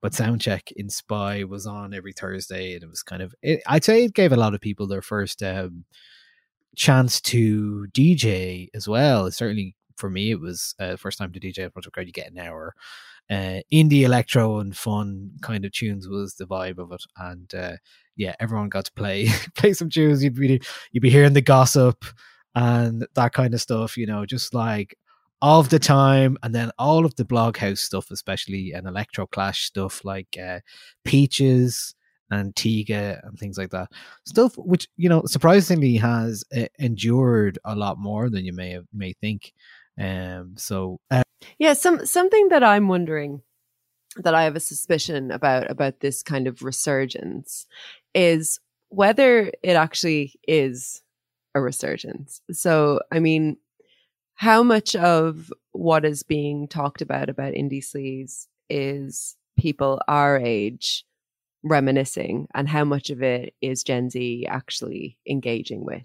[0.01, 3.35] but Soundcheck in Spy was on every Thursday, and it was kind of.
[3.41, 5.83] It, I'd say it gave a lot of people their first um,
[6.75, 9.29] chance to DJ as well.
[9.31, 12.07] Certainly for me, it was uh, first time to DJ in front a crowd.
[12.07, 12.73] You get an hour.
[13.29, 17.73] Uh, indie electro and fun kind of tunes was the vibe of it, and uh,
[18.15, 20.23] yeah, everyone got to play play some tunes.
[20.23, 20.61] You'd be
[20.91, 22.05] you'd be hearing the gossip,
[22.55, 23.97] and that kind of stuff.
[23.97, 24.97] You know, just like
[25.41, 30.03] of the time, and then all of the bloghouse stuff, especially and electro clash stuff
[30.03, 30.61] like uh,
[31.03, 31.93] Peaches
[32.31, 33.91] and Tiga and things like that.
[34.25, 38.85] Stuff which you know surprisingly has uh, endured a lot more than you may have,
[38.93, 39.53] may think.
[39.99, 41.23] Um, so uh,
[41.57, 43.41] Yeah, some something that I'm wondering
[44.17, 47.65] that I have a suspicion about about this kind of resurgence
[48.13, 48.59] is
[48.89, 51.01] whether it actually is
[51.55, 52.41] a resurgence.
[52.51, 53.57] So, I mean,
[54.35, 61.05] how much of what is being talked about about indie sleaze is people our age
[61.63, 66.03] reminiscing and how much of it is Gen Z actually engaging with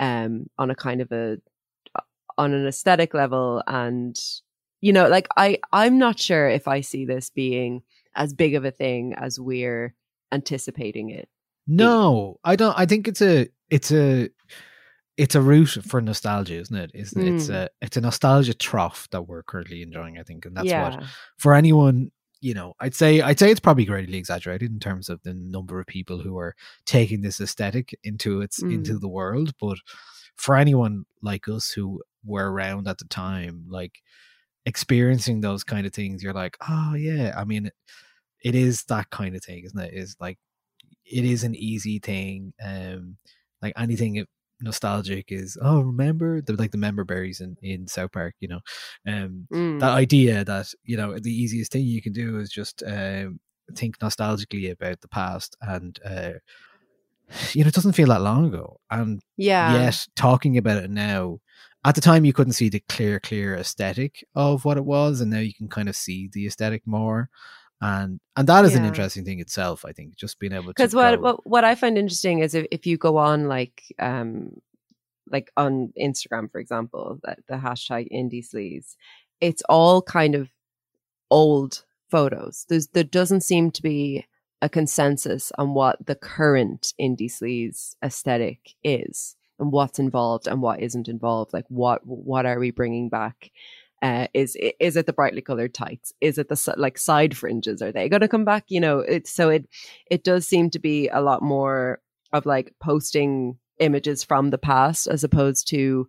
[0.00, 1.38] um on a kind of a
[2.36, 4.20] on an aesthetic level and
[4.80, 7.82] you know like I I'm not sure if I see this being
[8.14, 9.94] as big of a thing as we're
[10.32, 11.28] anticipating it.
[11.66, 12.76] no, I don't.
[12.78, 14.28] I think it's a it's a
[15.16, 16.90] it's a route for nostalgia, isn't it?
[16.94, 17.28] Isn't it?
[17.34, 17.54] It's Mm.
[17.54, 20.18] a it's a nostalgia trough that we're currently enjoying.
[20.18, 21.04] I think, and that's what
[21.38, 22.10] for anyone
[22.44, 25.80] you know i'd say i'd say it's probably greatly exaggerated in terms of the number
[25.80, 29.00] of people who are taking this aesthetic into its into Mm.
[29.00, 29.78] the world but
[30.36, 34.02] for anyone like us who were around at the time like
[34.66, 37.70] experiencing those kind of things you're like oh yeah i mean
[38.42, 40.38] it is that kind of thing isn't it is like
[41.04, 43.16] it is an easy thing um
[43.62, 44.24] like anything
[44.60, 48.60] nostalgic is oh remember the like the member berries in in south park you know
[49.06, 49.80] um Mm.
[49.80, 53.40] that idea that you know the easiest thing you can do is just um
[53.76, 56.32] think nostalgically about the past and uh
[57.52, 59.66] you know it doesn't feel that long ago and Yeah.
[59.72, 61.38] yet talking about it now
[61.84, 65.30] at the time you couldn't see the clear clear aesthetic of what it was and
[65.30, 67.28] now you can kind of see the aesthetic more
[67.80, 70.94] and and that is an interesting thing itself i think just being able to because
[70.94, 74.56] what, what what I find interesting is if, if you go on like um
[75.30, 78.94] like on Instagram for example that the hashtag indie sleaze
[79.40, 80.48] it's all kind of
[81.30, 82.64] old photos.
[82.68, 84.26] There's there doesn't seem to be
[84.62, 90.80] a consensus on what the current indie sleaze aesthetic is and what's involved and what
[90.80, 93.50] isn't involved like what what are we bringing back
[94.02, 96.12] uh, is is it the brightly colored tights?
[96.20, 97.80] Is it the like side fringes?
[97.80, 98.64] Are they going to come back?
[98.68, 99.66] You know, it's so it
[100.10, 102.00] it does seem to be a lot more
[102.32, 106.08] of like posting images from the past as opposed to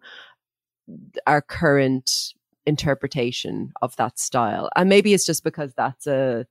[1.25, 2.33] our current
[2.65, 4.69] interpretation of that style.
[4.75, 6.45] And maybe it's just because that's a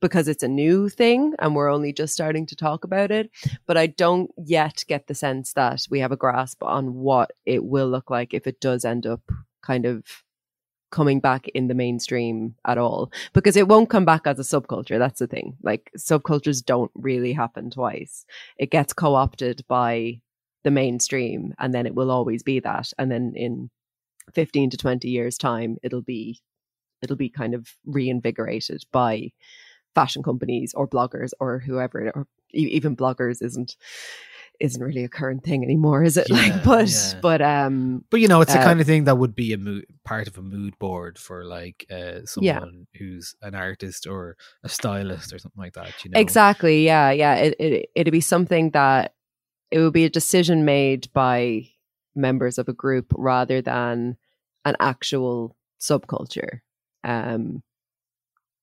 [0.00, 3.30] because it's a new thing and we're only just starting to talk about it.
[3.66, 7.64] But I don't yet get the sense that we have a grasp on what it
[7.64, 9.22] will look like if it does end up
[9.62, 10.04] kind of
[10.90, 13.12] coming back in the mainstream at all.
[13.32, 15.56] Because it won't come back as a subculture that's the thing.
[15.62, 18.24] Like subcultures don't really happen twice.
[18.56, 20.20] It gets co-opted by
[20.64, 22.92] the mainstream and then it will always be that.
[22.98, 23.70] And then in
[24.34, 26.40] 15 to 20 years time it'll be
[27.00, 29.30] it'll be kind of reinvigorated by
[29.94, 33.76] fashion companies or bloggers or whoever or even bloggers isn't
[34.60, 37.20] isn't really a current thing anymore is it Yeah, like but yeah.
[37.22, 39.58] but um But you know, it's the uh, kind of thing that would be a
[39.58, 42.98] mood, part of a mood board for like uh, someone Yeah.
[42.98, 46.04] who's an artist or a stylist or something like that.
[46.04, 46.84] You know, Exactly.
[46.84, 47.10] Yeah.
[47.12, 47.34] Yeah.
[47.36, 49.14] It, it, it'd be something that
[49.70, 51.68] it would be a decision made by
[52.16, 54.16] members of a group rather than
[54.64, 56.60] an actual subculture.
[57.04, 57.62] Um,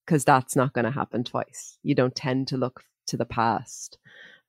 [0.06, 1.80] because that's not going to happen twice.
[1.82, 3.98] You don't tend to look to the past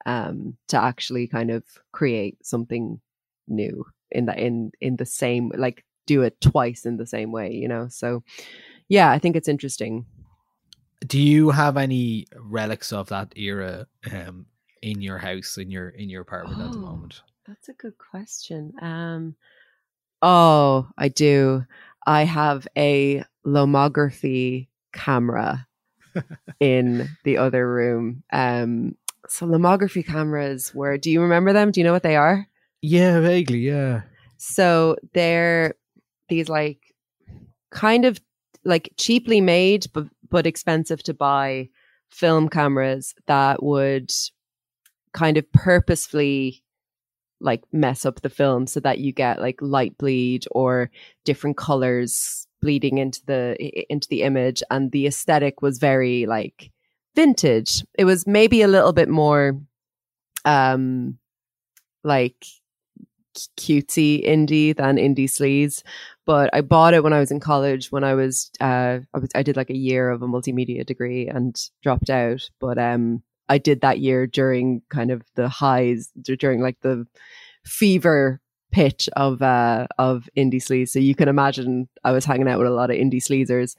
[0.04, 3.00] um, to actually kind of create something
[3.48, 7.52] new in the in in the same like do it twice in the same way.
[7.52, 7.88] You know.
[7.88, 8.22] So
[8.88, 10.06] yeah, I think it's interesting.
[11.06, 14.46] Do you have any relics of that era um,
[14.82, 16.82] in your house, in your in your apartment at the Oh.
[16.82, 17.22] moment?
[17.46, 18.72] That's a good question.
[18.82, 19.36] Um,
[20.22, 21.64] oh, I do.
[22.06, 25.66] I have a lomography camera
[26.60, 28.22] in the other room.
[28.32, 28.96] Um,
[29.28, 30.98] so lomography cameras were.
[30.98, 31.70] Do you remember them?
[31.70, 32.46] Do you know what they are?
[32.82, 33.58] Yeah, vaguely.
[33.60, 34.02] Yeah.
[34.38, 35.74] So they're
[36.28, 36.78] these like
[37.70, 38.20] kind of
[38.64, 41.68] like cheaply made but but expensive to buy
[42.10, 44.12] film cameras that would
[45.12, 46.62] kind of purposefully
[47.40, 50.90] like mess up the film so that you get like light bleed or
[51.24, 53.56] different colors bleeding into the
[53.90, 56.70] into the image and the aesthetic was very like
[57.16, 57.84] vintage.
[57.98, 59.60] It was maybe a little bit more
[60.44, 61.18] um
[62.04, 62.46] like
[63.58, 65.82] cutesy indie than indie sleaze
[66.24, 69.28] but i bought it when i was in college when i was uh i was
[69.34, 73.58] i did like a year of a multimedia degree and dropped out but um i
[73.58, 77.06] did that year during kind of the highs during like the
[77.66, 78.40] fever
[78.72, 80.90] pitch of uh of indie sleaze.
[80.90, 83.74] So you can imagine i was hanging out with a lot of indie sleazers.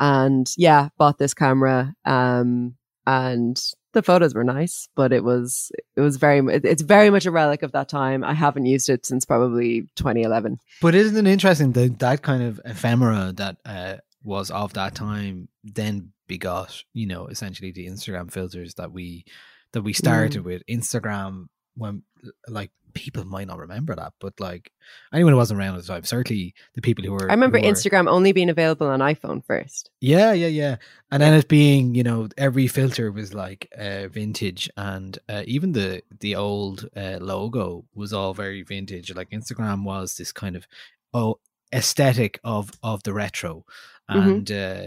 [0.00, 2.74] And yeah bought this camera um
[3.06, 3.60] and
[3.92, 7.62] the photos were nice but it was it was very it's very much a relic
[7.62, 11.98] of that time i haven't used it since probably 2011 But isn't it interesting that
[11.98, 17.72] that kind of ephemera that uh, was of that time then begot, you know, essentially
[17.72, 19.24] the Instagram filters that we
[19.72, 20.44] that we started Mm.
[20.44, 20.62] with.
[20.66, 22.02] Instagram when
[22.48, 24.70] like people might not remember that, but like
[25.14, 27.64] anyone who wasn't around at the time, certainly the people who were i remember were-
[27.66, 30.76] instagram only being available on iphone first Yeah, yeah, yeah.
[31.10, 35.72] And then it being, you know, every filter was like uh, vintage, and uh, even
[35.72, 39.14] the the old uh, logo was all very vintage.
[39.14, 40.66] Like Instagram was this kind of
[41.14, 41.38] oh
[41.72, 43.64] aesthetic of of the retro,
[44.10, 44.26] Mhm.
[44.26, 44.84] and uh,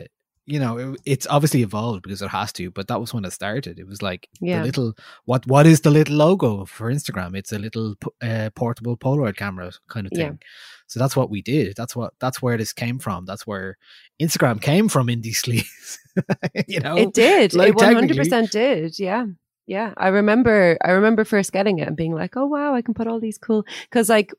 [0.48, 2.70] you know, it, it's obviously evolved because it has to.
[2.72, 3.80] But that was when it started.
[3.80, 4.60] It was like Yeah.
[4.60, 4.94] the little
[5.26, 7.36] what what is the little logo for Instagram?
[7.36, 10.30] It's a little uh, portable Polaroid camera kind of Yeah.
[10.30, 10.40] thing.
[10.88, 11.76] So that's what we did.
[11.76, 13.26] That's what that's where this came from.
[13.26, 13.78] That's where
[14.22, 15.98] Instagram came from indie sleaze.
[16.68, 17.54] you know, It did.
[17.56, 19.00] like, it 100% did.
[19.00, 19.26] Yeah,
[19.66, 19.94] yeah.
[19.98, 20.78] I remember.
[20.86, 23.40] I remember first getting it and being like, "Oh wow, I can put all these
[23.40, 24.32] cool." Because like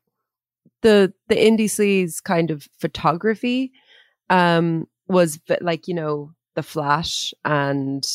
[0.83, 3.73] the the indie sleaze kind of photography
[4.31, 8.07] um was like you know the flash and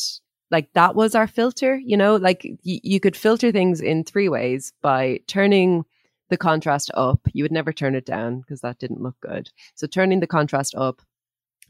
[0.50, 1.76] like that was our filter.
[1.76, 5.84] You know, like y- you could filter things in three ways by turning
[6.30, 7.20] the contrast up.
[7.32, 9.50] You would never turn it down because that didn't look good.
[9.74, 11.02] So turning the contrast up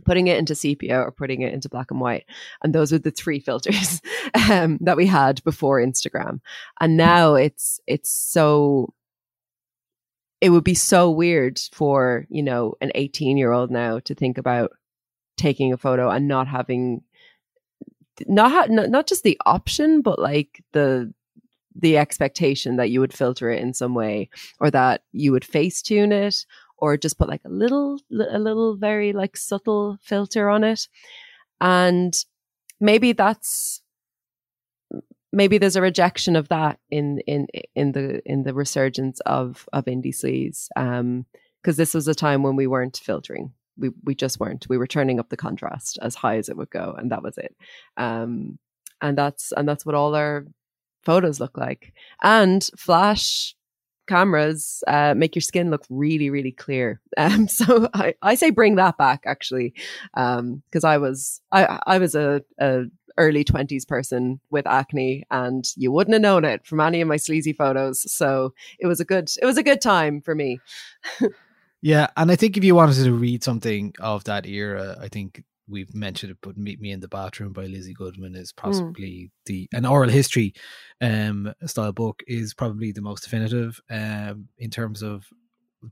[0.05, 2.25] putting it into sepia or putting it into black and white
[2.63, 4.01] and those were the three filters
[4.51, 6.41] um, that we had before instagram
[6.81, 8.93] and now it's it's so
[10.41, 14.39] it would be so weird for you know an 18 year old now to think
[14.39, 14.73] about
[15.43, 17.03] taking a photo and not having
[18.27, 21.13] not ha- not, just the option but like the
[21.75, 24.29] the expectation that you would filter it in some way
[24.61, 26.45] or that you would face tune it
[26.83, 30.89] or just put like a little a little very like subtle filter on it.
[31.61, 32.13] And
[32.81, 33.81] maybe that's
[35.33, 39.85] maybe there's a rejection of that in in in the in the resurgence of of
[39.85, 41.25] indie sleaze um
[41.63, 44.87] because this was a time when we weren't filtering we we just weren't we were
[44.87, 47.55] turning up the contrast as high as it would go and that was it.
[47.97, 48.59] Um
[49.01, 50.47] and that's and that's what all our
[51.05, 51.93] photos look like.
[52.23, 53.55] And flash
[54.09, 57.01] cameras uh, make your skin look really really clear.
[57.17, 59.75] Um so i i say bring that back actually
[60.15, 62.85] um because i was i i was a, a
[63.19, 67.17] early 20s person with acne and you wouldn't have known it from any of my
[67.17, 68.11] sleazy photos.
[68.13, 70.61] So it was a good it was a good time for me
[71.83, 75.43] Yeah, and I think if you wanted to read something of that era, I think
[75.69, 79.69] we've mentioned it, but "Meet Me in the Bathroom" by Lizzie Goodman is possibly the
[79.73, 80.55] an oral history
[81.01, 85.27] um, style book is probably the most definitive um, in terms of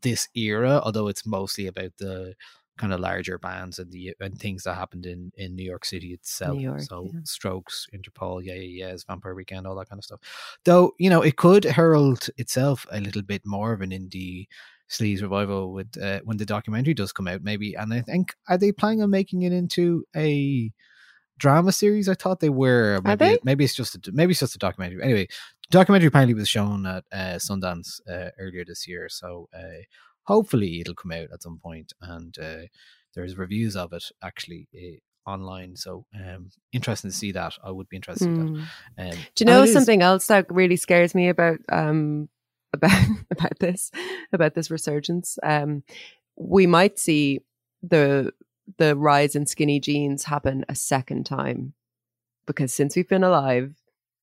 [0.03, 0.81] this era.
[0.85, 2.35] Although it's mostly about the
[2.79, 6.13] kind of larger bands and the and things that happened in in New York City
[6.13, 6.59] itself.
[6.59, 7.21] York, so yeah.
[7.25, 10.21] Strokes, Interpol, yeah, yeah, yes, Vampire Weekend, all that kind of stuff.
[10.65, 14.47] Though you know, it could herald itself a little bit more of an indie
[14.91, 17.75] sleaze revival with uh, when the documentary does come out, maybe.
[17.75, 20.71] And I think are they planning on making it into a
[21.39, 22.09] drama series?
[22.09, 22.97] I thought they were.
[22.97, 23.39] Are Maybe, they?
[23.45, 25.03] maybe it's just a, maybe it's just a documentary.
[25.03, 29.83] Anyway, the documentary apparently was shown at uh, Sundance uh, earlier this year, so uh,
[30.25, 31.93] hopefully it'll come out at some point.
[32.03, 32.67] And uh,
[33.15, 34.69] there's reviews of it actually.
[34.75, 38.65] Uh, online so um interesting to see that i would be interested in Mm.
[38.97, 42.31] that um Do you know it is- something else that really scares me about um
[42.73, 43.91] about about this
[44.33, 45.39] about this resurgence?
[45.43, 45.83] Um,
[46.37, 47.41] we might see
[47.83, 48.33] the
[48.79, 51.75] the rise in skinny jeans happen a second time
[52.47, 53.75] because since we've been alive,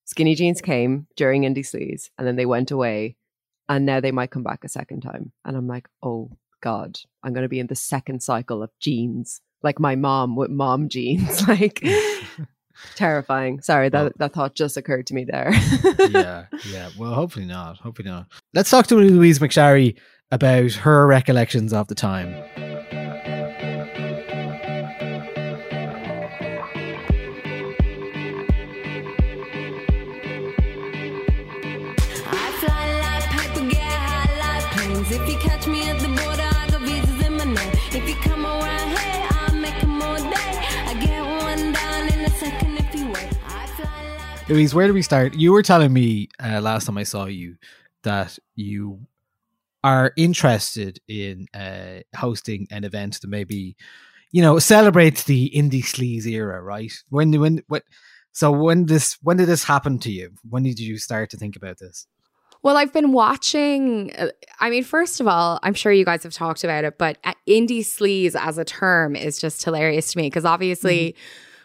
[0.05, 3.15] skinny jeans came during indie sleaze and then they went away,
[3.69, 5.31] and now they might come back a second time.
[5.45, 6.31] And I'm like, oh
[6.61, 10.49] god, I'm going to be in the second cycle of jeans, like my mom with
[10.49, 11.83] mom jeans, like.
[12.95, 13.61] Terrifying.
[13.61, 15.51] Sorry, that, Well- that thought just occurred to me there.
[16.11, 16.89] yeah, yeah.
[16.97, 17.77] Well, hopefully not.
[17.77, 18.27] Hopefully not.
[18.53, 19.97] Let's talk to Louise McSharry
[20.31, 22.35] about her recollections of the time.
[32.29, 35.11] I fly like paper, get high like planes.
[35.11, 36.36] If you catch me at the border,
[44.49, 45.33] Louise, where do we start?
[45.33, 47.57] You were telling me uh, last time I saw you
[48.03, 49.01] that you
[49.83, 53.75] are interested in uh, hosting an event to maybe,
[54.31, 56.93] you know, celebrate the indie sleaze era, right?
[57.09, 57.83] When when what?
[58.31, 60.29] So when this when did this happen to you?
[60.47, 62.07] When did you start to think about this?
[62.63, 64.15] Well, I've been watching.
[64.17, 64.29] uh,
[64.61, 67.33] I mean, first of all, I'm sure you guys have talked about it, but uh,
[67.49, 71.15] indie sleaze as a term is just hilarious to me because obviously.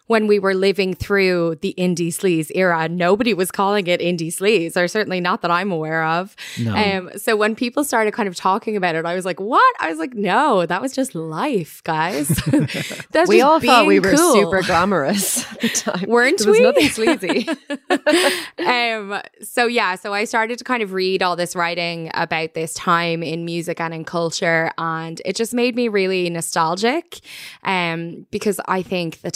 [0.08, 4.76] When we were living through the indie sleaze era, nobody was calling it indie sleaze,
[4.76, 6.36] or certainly not that I'm aware of.
[6.58, 6.74] No.
[6.76, 9.88] Um, so when people started kind of talking about it, I was like, "What?" I
[9.88, 12.28] was like, "No, that was just life, guys."
[13.12, 14.32] That's we just all thought we were cool.
[14.34, 16.04] super glamorous at the time.
[16.08, 16.64] Weren't there was we?
[16.64, 17.48] nothing sleazy.
[18.66, 22.74] um so yeah so i started to kind of read all this writing about this
[22.74, 27.20] time in music and in culture and it just made me really nostalgic
[27.64, 29.30] um because i think the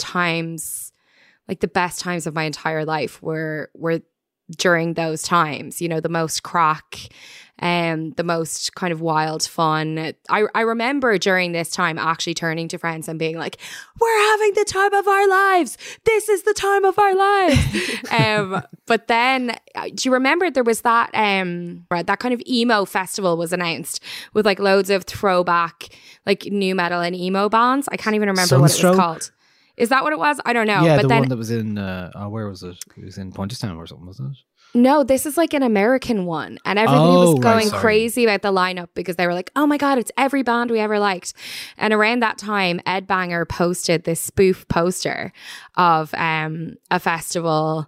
[0.57, 0.91] times
[1.47, 4.01] like the best times of my entire life were were
[4.57, 7.09] during those times you know the most crack
[7.59, 10.13] um the most kind of wild fun.
[10.29, 13.57] I i remember during this time actually turning to friends and being like
[13.99, 15.75] we're having the time of our lives.
[16.03, 17.57] This is the time of our lives.
[18.11, 22.85] Um but then uh, do you remember there was that um that kind of emo
[22.85, 24.03] festival was announced
[24.33, 25.89] with like loads of throwback
[26.27, 27.89] like new metal and emo bands?
[27.91, 29.31] I can't even remember what it was called
[29.77, 31.51] is that what it was i don't know yeah, but the then one that was
[31.51, 32.77] in uh, oh, where was it?
[32.97, 34.37] It was in Punchestown or something, wasn't it?
[34.73, 36.59] No, this is like an American one.
[36.65, 37.81] And everybody Oh, was going sorry.
[37.81, 40.79] crazy about the lineup because they were like, oh my God, it's every band we
[40.79, 41.33] ever liked.
[41.77, 45.31] And around that time, Ed Banger posted this spoof poster
[45.75, 47.87] of um, a festival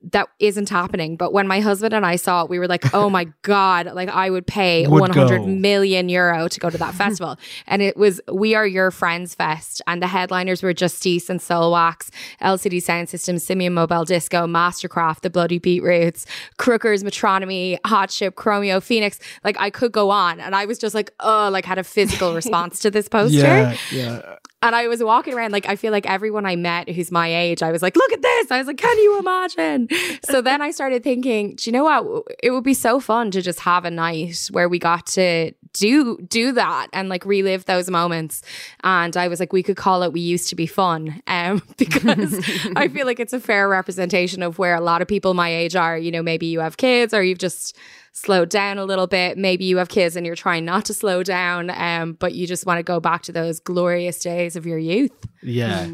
[0.00, 1.16] that isn't happening.
[1.16, 4.08] But when my husband and I saw it, we were like, oh my God, like
[4.08, 5.46] I would pay Would one hundred go.
[5.46, 7.36] million euro to go to that festival.
[7.66, 9.82] And it was We Are Your Friends Fest.
[9.86, 15.30] And the headliners were Justice and Soulwax, LCD Sound System, Simian Mobile Disco, MSTRKRFT, The
[15.30, 16.24] Bloody Beetroots,
[16.58, 19.18] Crookers, Metronomy, Hot Chip, Chromeo, Phoenix.
[19.44, 20.40] Like I could go on.
[20.40, 23.36] And I was just like, oh, like had a physical response to this poster.
[23.38, 24.36] Yeah, yeah.
[24.60, 27.62] And I was walking around, like, I feel like everyone I met who's my age,
[27.62, 28.50] I was like, look at this.
[28.50, 29.88] I was like, can you imagine?
[30.24, 32.24] so then I started thinking, do you know what?
[32.42, 36.16] It would be so fun to just have a night where we got to do
[36.28, 38.42] do that and like relive those moments.
[38.82, 41.22] And I was like, we could call it We Used to Be Fun.
[41.38, 42.34] Um, because
[42.74, 45.76] I feel like it's a fair representation of where a lot of people my age
[45.76, 45.96] are.
[45.96, 47.76] You know, maybe you have kids or you've just
[48.18, 49.38] slowed down a little bit.
[49.38, 52.66] Maybe you have kids and you're trying not to slow down, um, but you just
[52.66, 55.12] want to go back to those glorious days of your youth.
[55.42, 55.88] Yeah.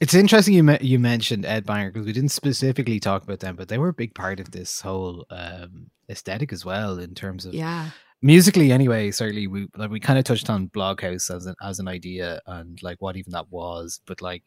[0.00, 3.54] It's interesting you me- you mentioned Ed Banger because we didn't specifically talk about them,
[3.56, 7.46] but they were a big part of this whole um, aesthetic as well in terms
[7.46, 7.90] of Yeah.
[8.20, 8.72] musically.
[8.72, 12.40] Anyway, certainly we like we kind of touched on Bloghouse as an as an idea
[12.46, 14.42] and like what even that was, but like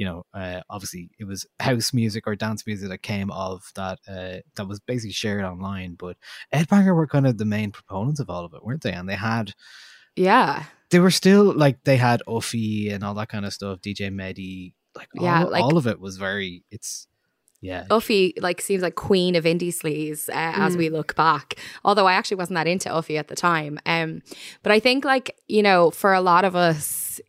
[0.00, 3.98] you know, uh, obviously it was house music or dance music that came of that
[4.08, 5.94] uh, that was basically shared online.
[5.98, 6.16] But
[6.52, 8.92] Ed Banger were kind of the main proponents of all of it, weren't they?
[8.92, 9.52] And they had
[10.16, 10.64] Yeah.
[10.90, 14.72] they were still like they had Uffie and all that kind of stuff, DJ Mehdi,
[14.96, 17.06] like Yeah, all, like- all of it was very it's
[17.62, 17.84] yeah.
[17.90, 20.32] Uffie like seems like queen of indie sleaze uh,
[20.66, 20.78] as Mm.
[20.78, 21.56] we look back.
[21.84, 23.78] Although I actually wasn't that into Uffie at the time.
[23.84, 24.22] Um,
[24.62, 27.26] but I think like you know for a lot of us, it,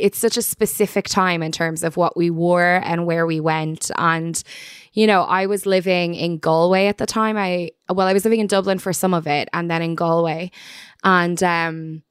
[0.00, 3.90] it's such a specific time in terms of what we wore and where we went.
[3.96, 4.42] And
[4.92, 7.36] you know, I was living in Galway at the time.
[7.36, 10.50] I well, I was living in Dublin for some of it, and then in Galway,
[11.04, 12.02] and um.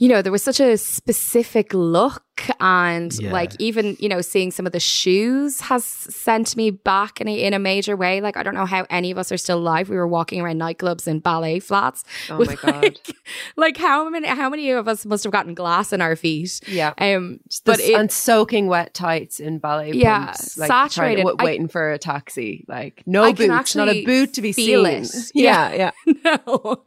[0.00, 2.22] You know, there was such a specific look,
[2.60, 3.32] and Yeah.
[3.32, 7.34] like even you know, seeing some of the shoes has sent me back in a,
[7.42, 8.20] in a major way.
[8.20, 9.88] Like I don't know how any of us are still alive.
[9.88, 12.04] We were walking around nightclubs in ballet flats.
[12.30, 12.82] Oh my God.
[12.84, 12.98] Like,
[13.56, 16.60] like how many how many of us must have gotten glass in our feet?
[16.68, 16.94] Yeah.
[16.98, 21.24] Um, But it, and soaking wet tights in ballet Yeah, pumps, like trying to- saturated.
[21.24, 24.52] wa- I- waiting for a taxi, like no I boots, not a boot to be
[24.52, 24.86] seen.
[24.86, 25.10] it.
[25.34, 25.90] Yeah, yeah.
[26.46, 26.84] no,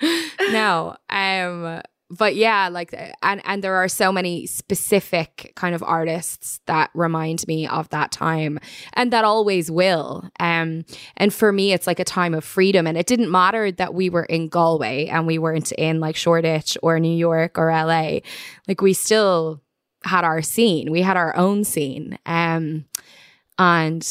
[0.51, 0.95] no.
[1.09, 1.82] Um,
[2.18, 2.93] but yeah, like,
[3.24, 8.12] and and there are so many specific kind of artists that remind me of that
[8.12, 8.59] time,
[8.93, 10.30] and that always will.
[10.39, 10.84] Um,
[11.18, 14.09] and for me, it's like a time of freedom, and it didn't matter that we
[14.09, 18.20] were in Galway and we weren't in like Shoreditch or New York or LA.
[18.68, 19.62] Like, we still
[20.03, 20.91] had our scene.
[20.91, 22.18] We had our own scene.
[22.26, 22.86] Um,
[23.57, 24.07] and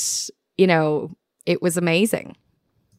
[0.57, 2.37] you know, it was amazing.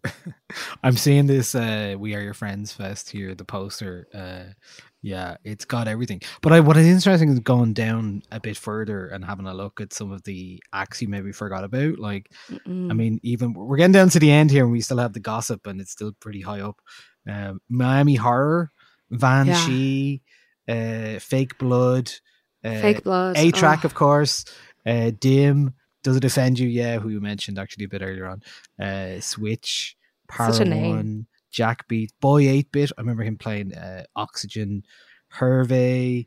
[0.84, 4.08] I'm seeing this uh We Are Your Friends Fest here, the poster.
[4.14, 4.54] Uh
[5.02, 6.22] yeah, it's got everything.
[6.42, 9.82] But I what is interesting is going down a bit further and having a look
[9.82, 11.98] at some of the acts you maybe forgot about.
[12.00, 12.96] Like I Mm.
[12.96, 15.66] mean, even we're getting down to the end here and we still have the gossip
[15.68, 16.82] and it's still pretty high up.
[17.28, 18.72] Um Miami Horror,
[19.10, 19.54] Van Yeah.
[19.54, 20.22] She,
[20.68, 22.12] uh Fake Blood,
[22.64, 23.88] uh, Fake Blood, A-Trak, oh.
[23.88, 24.46] of course,
[24.86, 25.74] uh Dim,
[26.04, 26.68] Does It Offend You?
[26.70, 28.42] Yeah, who you mentioned actually a bit earlier on.
[28.80, 29.98] Uh Switch,
[30.28, 30.96] Para a name.
[30.96, 32.92] One, Jack Beat, Boy 8 Bit.
[32.98, 34.84] I remember him playing uh, Oxygen,
[35.28, 36.26] Herve,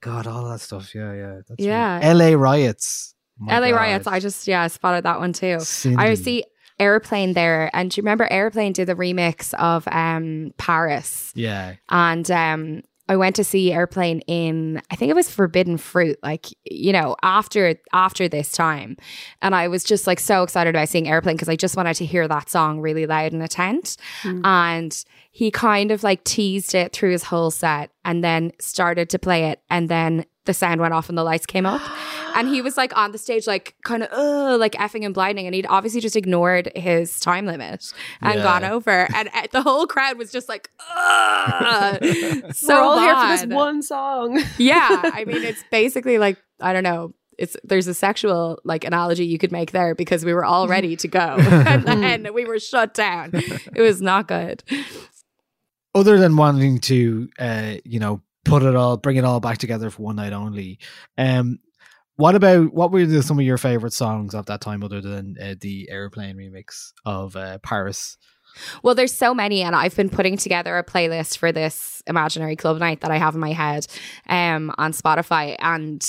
[0.00, 0.94] God, all that stuff.
[0.94, 1.40] Yeah, yeah.
[1.48, 1.62] That's.
[1.62, 2.12] Yeah.
[2.12, 3.14] LA Riots.
[3.38, 3.76] My LA God.
[3.76, 4.06] riots.
[4.06, 5.58] I just yeah, spotted that one too.
[5.98, 6.44] I see
[6.78, 7.70] Aeroplane there.
[7.72, 11.32] And do you remember Aeroplane did the remix of um, Paris?
[11.34, 11.74] Yeah.
[11.88, 16.46] And um, I went to see Aeroplane in I think it was Forbidden Fruit, like
[16.64, 18.96] you know after after this time,
[19.42, 22.04] and I was just like so excited about seeing Aeroplane because I just wanted to
[22.04, 24.40] hear that song really loud in a tent, mm.
[24.44, 29.18] and he kind of like teased it through his whole set, and then started to
[29.18, 31.80] play it, and then the sound went off and the lights came up.
[32.34, 35.46] And he was like on the stage, like kind of uh, like effing and blinding,
[35.46, 38.42] and he'd obviously just ignored his time limit and Yeah.
[38.42, 43.16] gone over, and uh, the whole crowd was just like, "Ugh." so We're all here
[43.38, 44.42] for this one song.
[44.58, 47.14] yeah, I mean, it's basically like I don't know.
[47.38, 50.96] It's there's a sexual like analogy you could make there because we were all ready
[50.96, 53.30] to go and then we were shut down.
[53.34, 54.62] It was not good.
[55.94, 59.90] Other than wanting to, uh, you know, put it all, bring it all back together
[59.90, 60.78] for one night only.
[61.18, 61.58] Um,
[62.16, 65.36] what about what were the, some of your favorite songs of that time, other than
[65.40, 68.16] uh, the Aeroplane remix of uh, Paris?
[68.82, 72.78] Well, there's so many, and I've been putting together a playlist for this imaginary club
[72.78, 73.86] night that I have in my head
[74.28, 76.02] um, on Spotify, and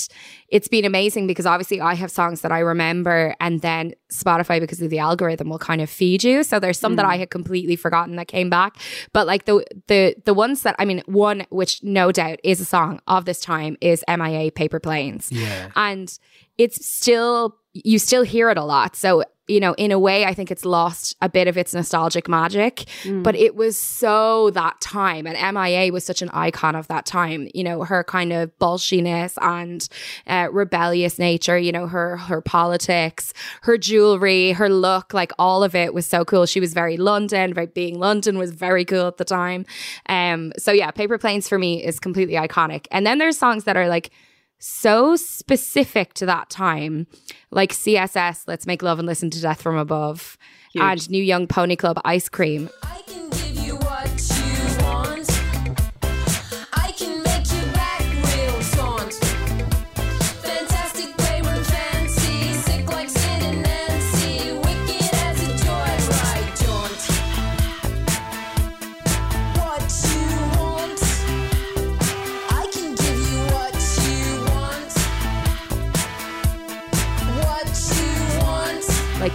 [0.48, 4.80] it's been amazing because obviously I have songs that I remember, and then Spotify, because
[4.80, 6.42] of the algorithm, will kind of feed you.
[6.42, 7.10] So there's some that Mm.
[7.10, 8.76] I had completely forgotten that came back,
[9.12, 12.64] but like the the the ones that I mean, one which no doubt is a
[12.64, 15.70] song of this time is MIA Paper Planes Yeah.
[15.76, 16.16] and
[16.56, 18.96] it's still you still hear it a lot.
[18.96, 22.28] So you know in a way i think it's lost a bit of its nostalgic
[22.28, 23.22] magic Mm.
[23.22, 27.48] but it was so that time and mia was such an icon of that time
[27.54, 29.88] you know her kind of bolshiness and
[30.26, 35.74] uh, rebellious nature you know her her politics her jewelry her look like all of
[35.74, 36.44] it was so cool.
[36.44, 39.64] She was very london very being london was very cool at the time.
[40.10, 42.86] Um so yeah paper planes for me is completely iconic.
[42.90, 44.10] And then there's songs that are like
[44.58, 47.06] so specific to that time,
[47.50, 50.36] like CSS, Let's Make Love and Listen to Death from Above,
[50.72, 50.82] Huge.
[50.82, 52.68] and New Young Pony Club Ice Cream.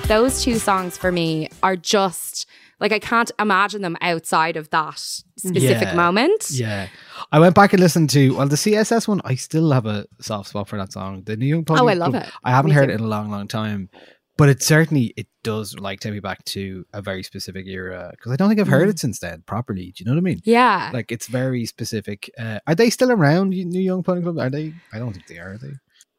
[0.07, 2.47] Those two songs for me are just
[2.79, 5.95] like I can't imagine them outside of that specific Yeah.
[5.95, 6.47] moment.
[6.51, 6.87] Yeah.
[7.31, 9.21] I went back and listened to well the CSS one.
[9.23, 11.23] I still have a soft spot for that song.
[11.25, 12.29] The New Young Pony Oh, I love it.
[12.43, 12.93] I haven't Me heard too.
[12.93, 13.89] it in a long, long time,
[14.37, 18.33] but it certainly it does like take me back to a very specific era because
[18.33, 18.91] I don't think I've heard Mm.
[18.91, 19.93] it since then properly.
[19.95, 20.41] Do you know what I mean?
[20.43, 20.89] Yeah.
[20.93, 22.29] Like it's very specific.
[22.37, 23.51] Uh, are they still around?
[23.51, 24.37] New Young Pony Club?
[24.39, 24.73] Are they?
[24.91, 25.53] I don't think they are.
[25.53, 25.73] Are they?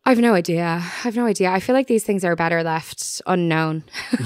[0.07, 0.85] I've no idea.
[1.03, 1.51] I've no idea.
[1.51, 3.85] I feel like these things are better left unknown.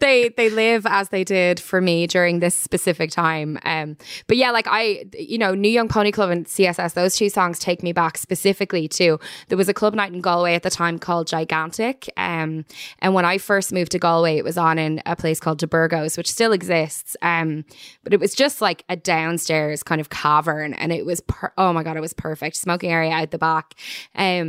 [0.00, 3.60] they they live as they did for me during this specific time.
[3.64, 3.96] Um,
[4.26, 7.60] but yeah, like I, you know, New Young Pony Club and CSS, those two songs
[7.60, 10.98] take me back specifically to there was a club night in Galway at the time
[10.98, 12.10] called Gigantic.
[12.16, 12.64] Um,
[12.98, 15.68] and when I first moved to Galway, it was on in a place called De
[15.68, 17.16] Burgos, which still exists.
[17.22, 17.64] Um,
[18.02, 21.72] but it was just like a downstairs kind of cavern, and it was per- oh
[21.72, 22.56] my god, it was perfect.
[22.56, 23.76] Smoking area out the back.
[24.16, 24.39] Um,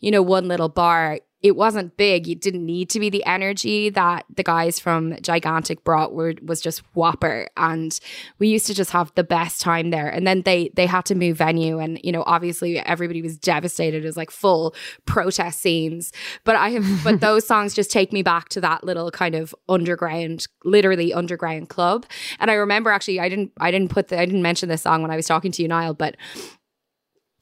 [0.00, 2.26] you know, one little bar it wasn't big.
[2.26, 6.58] You didn't need to be the energy that the guys from Gigantic brought were was
[6.58, 7.48] just whopper.
[7.58, 8.00] And
[8.38, 10.08] we used to just have the best time there.
[10.08, 14.04] And then they they had to move venue and you know, obviously everybody was devastated.
[14.04, 14.74] It was like full
[15.04, 16.12] protest scenes.
[16.44, 19.54] But I have but those songs just take me back to that little kind of
[19.68, 22.06] underground, literally underground club.
[22.40, 25.02] And I remember actually I didn't I didn't put the I didn't mention this song
[25.02, 26.16] when I was talking to you, Niall, but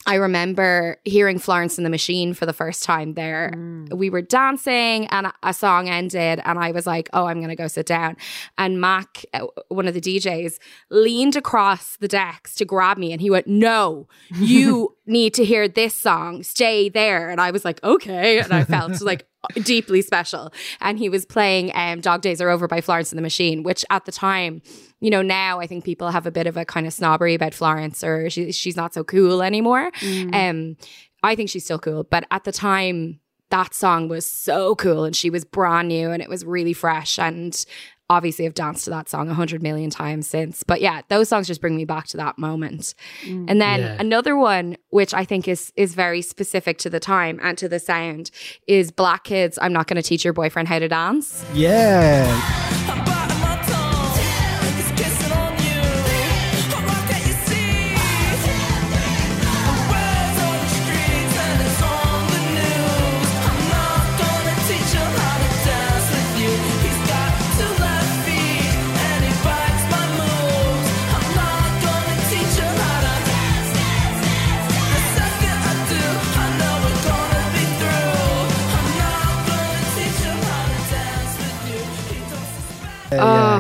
[0.07, 3.53] I remember hearing Florence and the Machine for the first time there.
[3.91, 7.51] We were dancing and a- a song ended, and I was like, Oh, I'm going
[7.51, 8.17] to go sit down.
[8.59, 10.59] And Mac, uh, one of the DJs,
[10.91, 15.69] leaned across the decks to grab me and he went, No, you need to hear
[15.69, 16.43] this song.
[16.43, 17.31] Stay there.
[17.31, 18.39] And I was like, Okay.
[18.39, 19.27] And I felt like,
[19.65, 20.53] deeply special.
[20.81, 23.85] And he was playing um, Dog Days Are Over by Florence and the Machine, which
[23.91, 24.63] at the time,
[25.01, 27.55] you know, now I think people have a bit of a kind of snobbery about
[27.55, 29.91] Florence or she, she's not so cool anymore.
[30.33, 30.77] Um,
[31.25, 32.05] I think she's still cool.
[32.05, 36.23] But at the time, that song was so cool and she was brand new and
[36.23, 37.19] it was really fresh.
[37.19, 37.65] And
[38.13, 40.63] obviously, I've danced to that song a hundred million times since.
[40.63, 42.95] But yeah, those songs just bring me back to that moment.
[43.25, 43.47] Mm.
[43.51, 43.97] And then Yeah.
[43.99, 47.79] another one, which I think is is very specific to the time and to the
[47.81, 48.31] sound,
[48.67, 49.59] is Black Kids.
[49.61, 51.45] I'm not going to teach your boyfriend how to dance.
[51.55, 53.12] Yeah.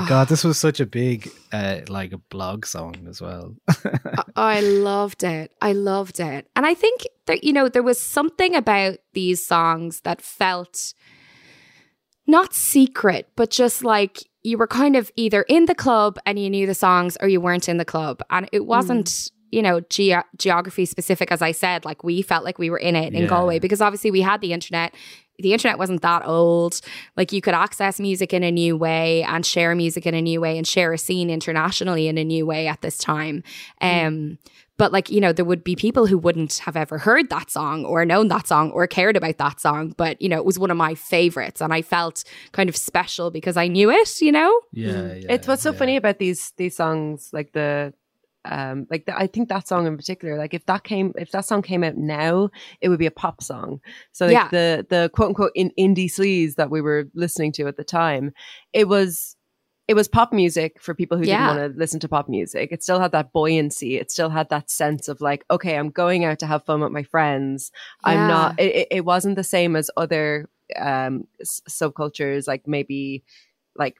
[0.02, 0.08] Oh.
[0.08, 3.54] God, this was such a big, uh, like a blog song as well.
[4.36, 5.52] I loved it.
[5.60, 6.48] I loved it.
[6.56, 10.94] And I think that, you know, there was something about these songs that felt
[12.26, 16.50] not secret, but just like you were kind of either in the club and you
[16.50, 18.22] knew the songs or you weren't in the club.
[18.30, 21.84] And it wasn't, you know, ge- geography specific, as I said.
[21.84, 23.28] Like we felt like we were in it in Yeah.
[23.28, 24.94] Galway because obviously we had the internet.
[25.42, 26.80] The internet wasn't that old.
[27.16, 30.40] Like you could access music in a new way and share music in a new
[30.40, 33.42] way and share a scene internationally in a new way at this time.
[33.80, 34.38] Um,
[34.78, 37.84] but like, you know, there would be people who wouldn't have ever heard that song
[37.84, 39.94] or known that song or cared about that song.
[39.96, 43.30] But, you know, it was one of my favorites and I felt kind of special
[43.30, 44.60] because I knew it, you know?
[44.72, 45.26] yeah, yeah.
[45.28, 47.92] it's what's so funny about these these songs like the
[48.44, 51.44] um like the, i think that song in particular like if that came if that
[51.44, 53.80] song came out now it would be a pop song.
[54.12, 54.48] So like Yeah.
[54.48, 58.32] the the quote unquote in indie sleaze that we were listening to at the time
[58.72, 59.36] it was
[59.88, 61.46] it was pop music for people who Yeah.
[61.48, 62.70] didn't want to listen to pop music.
[62.72, 63.96] It still had that buoyancy.
[63.98, 66.92] It still had that sense of like okay i'm going out to have fun with
[66.92, 67.70] my friends.
[68.04, 70.48] I'm not it, it- it wasn't the same as other
[70.80, 71.26] um
[71.68, 73.22] subcultures like maybe
[73.76, 73.96] like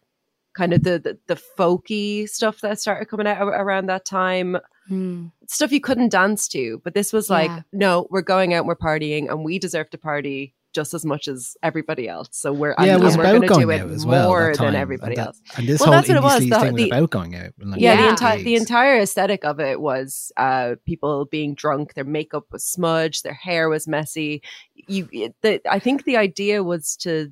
[0.55, 4.57] kind of the, the the folky stuff that started coming out around that time
[4.89, 5.27] Hmm.
[5.47, 7.61] stuff you couldn't dance to but this was like Yeah.
[7.73, 11.29] no we're going out and we're partying and we deserve to party just as much
[11.29, 13.73] as everybody else so we're yeah, it and, was and we're about going to do
[13.73, 14.29] out it as well.
[14.29, 16.43] more time, than everybody and that- else And this Well, whole that's what it was,
[16.43, 17.53] sleaze the- thing was the- about going out.
[17.61, 21.95] and, Like, yeah, the entire the entire aesthetic of it was uh people being drunk
[21.95, 24.43] their makeup was smudged their hair was messy
[24.75, 27.31] you it, the, i think the idea was to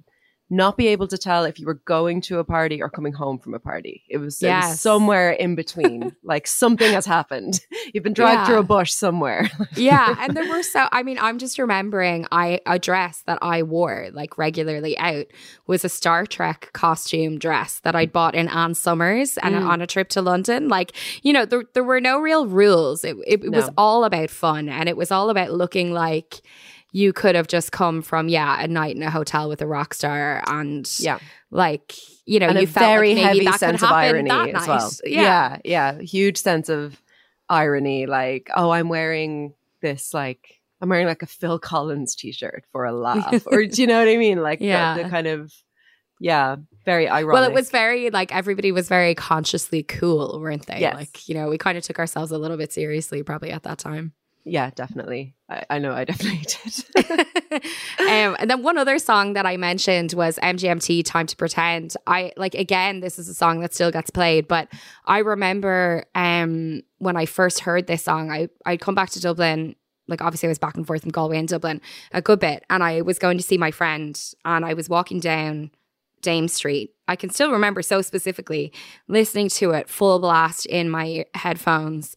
[0.53, 3.39] not be able to tell if you were going to a party or coming home
[3.39, 7.61] from a party it was, it was somewhere in between like something has happened
[7.95, 8.47] you've been dragged Yeah.
[8.47, 12.61] through a bush somewhere yeah, and there were so I mean, I'm just remembering I
[12.67, 15.27] a dress that I wore like regularly out
[15.67, 19.67] was a Star Trek costume dress that I'd bought in Ann Summers and Mm.
[19.69, 20.69] on a trip to London.
[20.69, 20.93] Like,
[21.23, 23.05] you know, there there were no real rules.
[23.05, 26.41] It it, it was all about fun and it was all about looking like
[26.93, 29.95] you could have just come from yeah a night in a hotel with a rock
[29.95, 31.19] star and yeah
[31.51, 31.95] like
[32.27, 34.31] you know and you a felt very like maybe heavy that sense could of irony
[34.31, 34.69] as night.
[34.69, 35.21] well yeah.
[35.23, 37.01] yeah yeah huge sense of
[37.49, 42.85] irony like oh i'm wearing this like i'm wearing like a phil collins t-shirt for
[42.85, 45.03] a laugh or do you know what i mean like the- Yeah.
[45.03, 45.53] the, kind of
[46.21, 50.81] yeah very ironic Well, it was very like everybody was very consciously cool, weren't they?
[50.81, 50.95] Yes.
[50.95, 53.79] Like, you know, we kind of took ourselves a little bit seriously probably at that
[53.79, 54.13] time.
[54.45, 56.85] yeah definitely I, I know i definitely did
[57.99, 61.97] um, and then one other song that I mentioned was MGMT Time to Pretend.
[62.07, 64.69] I like again, this is a song that still gets played, but
[65.07, 69.75] I remember um when I first heard this song, I I'd come back to Dublin.
[70.09, 71.81] Like obviously I was back and forth from Galway and Dublin
[72.13, 72.65] a good bit.
[72.71, 75.71] And I was going to see my friend and I was walking down
[76.23, 76.95] Dame Street.
[77.09, 78.73] I can still remember so specifically
[79.09, 82.17] listening to it full blast in my headphones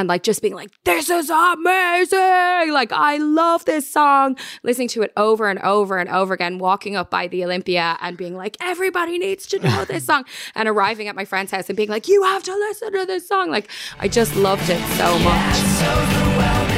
[0.00, 2.72] and like just being like, this is amazing.
[2.72, 4.36] Like, I love this song.
[4.62, 8.16] Listening to it over and over and over again, walking up by the Olympia and
[8.16, 10.24] being like, everybody needs to know this song.
[10.54, 13.28] And arriving at my friend's house and being like, you have to listen to this
[13.28, 13.50] song.
[13.50, 16.73] Like, I just loved it so much.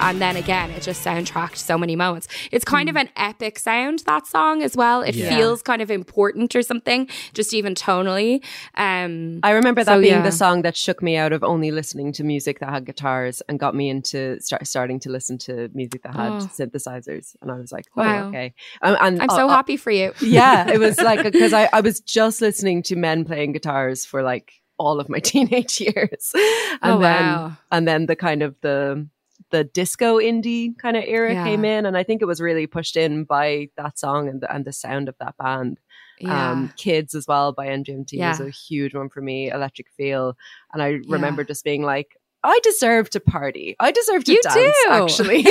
[0.00, 2.28] And then again, it just soundtracked so many moments.
[2.52, 5.02] It's kind of an epic sound, that song as well.
[5.02, 5.28] It Yeah.
[5.28, 8.42] feels kind of important or something, just even tonally.
[8.76, 10.22] Um, I remember that so, being yeah.
[10.22, 13.58] the song that shook me out of only listening to music that had guitars and
[13.58, 16.38] got me into start, starting to listen to music that had Oh.
[16.56, 17.34] synthesizers.
[17.42, 18.28] And I was like, oh, Wow.
[18.28, 18.54] okay.
[18.82, 20.12] Um, and I'm uh, so uh, happy for you.
[20.20, 24.22] yeah, it was like because I, I was just listening to men playing guitars for
[24.22, 27.56] like all of my teenage years, and Oh, then wow.
[27.72, 29.08] and then the kind of the
[29.50, 31.44] the disco indie kind of era Yeah.
[31.44, 34.54] came in, and I think it was really pushed in by that song and the,
[34.54, 35.78] and the sound of that band.
[36.20, 36.50] Yeah.
[36.50, 39.50] Um, Kids as well by MGMT was a huge one for me.
[39.50, 40.36] Electric Feel,
[40.72, 40.98] and I Yeah.
[41.08, 42.16] remember just being like.
[42.44, 43.74] I deserve to party.
[43.80, 44.72] I deserve to You dance, do.
[44.90, 45.44] actually.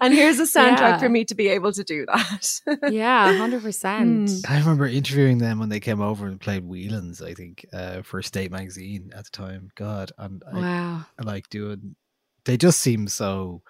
[0.00, 0.98] and here's a soundtrack Yeah.
[0.98, 2.60] for me to be able to do that.
[2.92, 4.48] yeah, 100%.
[4.48, 8.22] I remember interviewing them when they came over and played Whelan's, I think, uh, for
[8.22, 9.70] State Magazine at the time.
[9.74, 11.06] God, and I, Wow.
[11.18, 11.96] I like doing.
[12.44, 13.62] They just seem so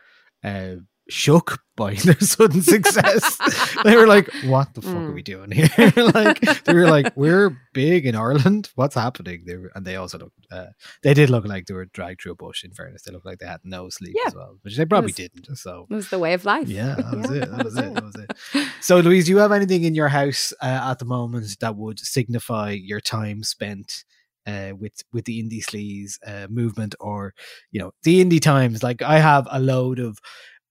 [0.42, 0.76] uh,
[1.08, 3.38] shook by their sudden success.
[3.84, 5.14] they were like, "What the fuck are Mm.
[5.14, 5.68] we doing here?"
[6.14, 8.70] like they were like, "We're big in Ireland.
[8.74, 10.46] What's happening?" They were, and they also looked.
[10.52, 10.66] Uh,
[11.02, 12.64] they did look like they were dragged through a bush.
[12.64, 14.28] In fairness, they looked like they had no sleep Yeah.
[14.28, 15.56] as well, which they probably was- didn't.
[15.56, 16.68] So It was the way of life.
[16.68, 17.50] yeah, that was it.
[17.50, 17.94] That was it.
[17.94, 18.68] That was it.
[18.80, 21.98] So, Louise, do you have anything in your house uh, at the moment that would
[21.98, 24.04] signify your time spent
[24.46, 27.34] uh, with with the indie sleaze uh, movement, or
[27.70, 28.82] you know, the indie times?
[28.82, 30.18] Like, I have a load of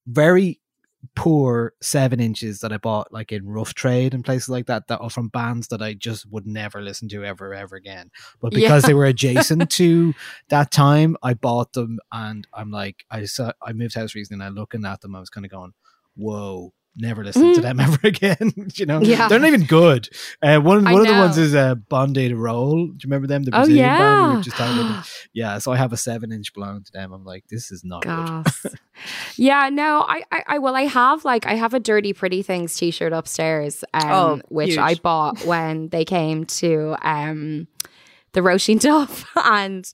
[0.07, 0.59] very
[1.15, 4.99] poor seven inches that I bought like in rough trade and places like that that
[4.99, 8.09] are from bands that I just would never listen to ever ever again.
[8.41, 8.88] But because Yeah.
[8.88, 10.13] they were adjacent to
[10.47, 14.57] that time, I bought them and I'm like I saw I moved house recently and
[14.57, 15.74] I looking at them, I was kind of going,
[16.15, 17.64] Whoa, never listen to Mhm.
[17.64, 18.54] them ever again.
[18.76, 19.02] you know?
[19.02, 19.28] Yeah.
[19.28, 20.10] They're not even good.
[20.41, 21.44] Uh one I one of the ones know.
[21.44, 22.88] is uh Bonde do Rolê.
[22.88, 23.44] Do you remember them?
[23.44, 24.41] The Oh, Brazilian band we were yeah.
[24.41, 25.10] just talking about.
[25.34, 27.12] Yeah, so I have a seven inch belonging to them.
[27.12, 28.74] I'm like, this is not good.
[29.36, 32.76] Yeah, no, I, I, I, well, I have like, I have a Dirty Pretty Things
[32.76, 37.68] t-shirt upstairs, um, Oh, which I bought when they came to, um,
[38.34, 39.92] the Róisín Dubh and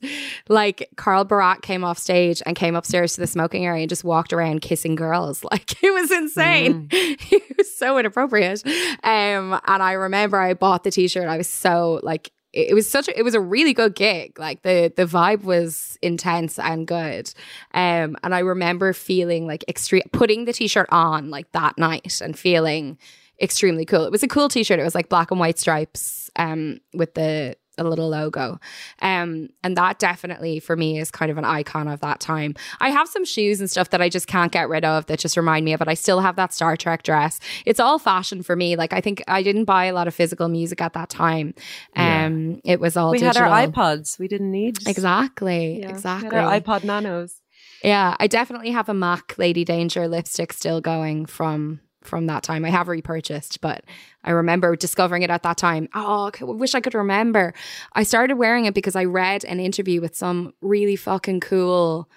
[0.47, 4.03] like Carl Barat came off stage and came upstairs to the smoking area and just
[4.03, 5.43] walked around kissing girls.
[5.51, 6.87] Like it was insane.
[6.91, 8.63] it was so inappropriate.
[9.03, 11.27] Um, and I remember I bought the t-shirt.
[11.27, 14.37] I was so like it it was such a, it was a really good gig.
[14.37, 17.33] Like the the vibe was intense and good.
[17.73, 22.37] Um, and I remember feeling like extreme putting the t-shirt on like that night and
[22.37, 22.99] feeling
[23.41, 24.05] extremely cool.
[24.05, 24.79] It was a cool t-shirt.
[24.79, 28.59] It was like black and white stripes um with the a little logo.
[29.01, 32.55] Um and that definitely for me is kind of an icon of that time.
[32.79, 35.37] I have some shoes and stuff that I just can't get rid of that just
[35.37, 35.87] remind me of it.
[35.87, 37.39] I still have that Star Trek dress.
[37.65, 38.75] It's all fashion for me.
[38.75, 41.53] Like I think I didn't buy a lot of physical music at that time.
[41.95, 42.25] Yeah.
[42.25, 44.19] Um it was all we had our iPods.
[44.19, 45.79] We didn't need Exactly.
[45.79, 46.35] Yeah, we Exactly.
[46.35, 47.41] had our iPod Nanos.
[47.83, 52.63] Yeah, I definitely have a MAC Lady Danger lipstick still going from from that time.
[52.65, 53.83] I have repurchased, but
[54.23, 55.89] I remember discovering it at that time.
[55.93, 57.53] Oh, I wish I could remember.
[57.93, 62.09] I started wearing it because I read an interview with some really fucking cool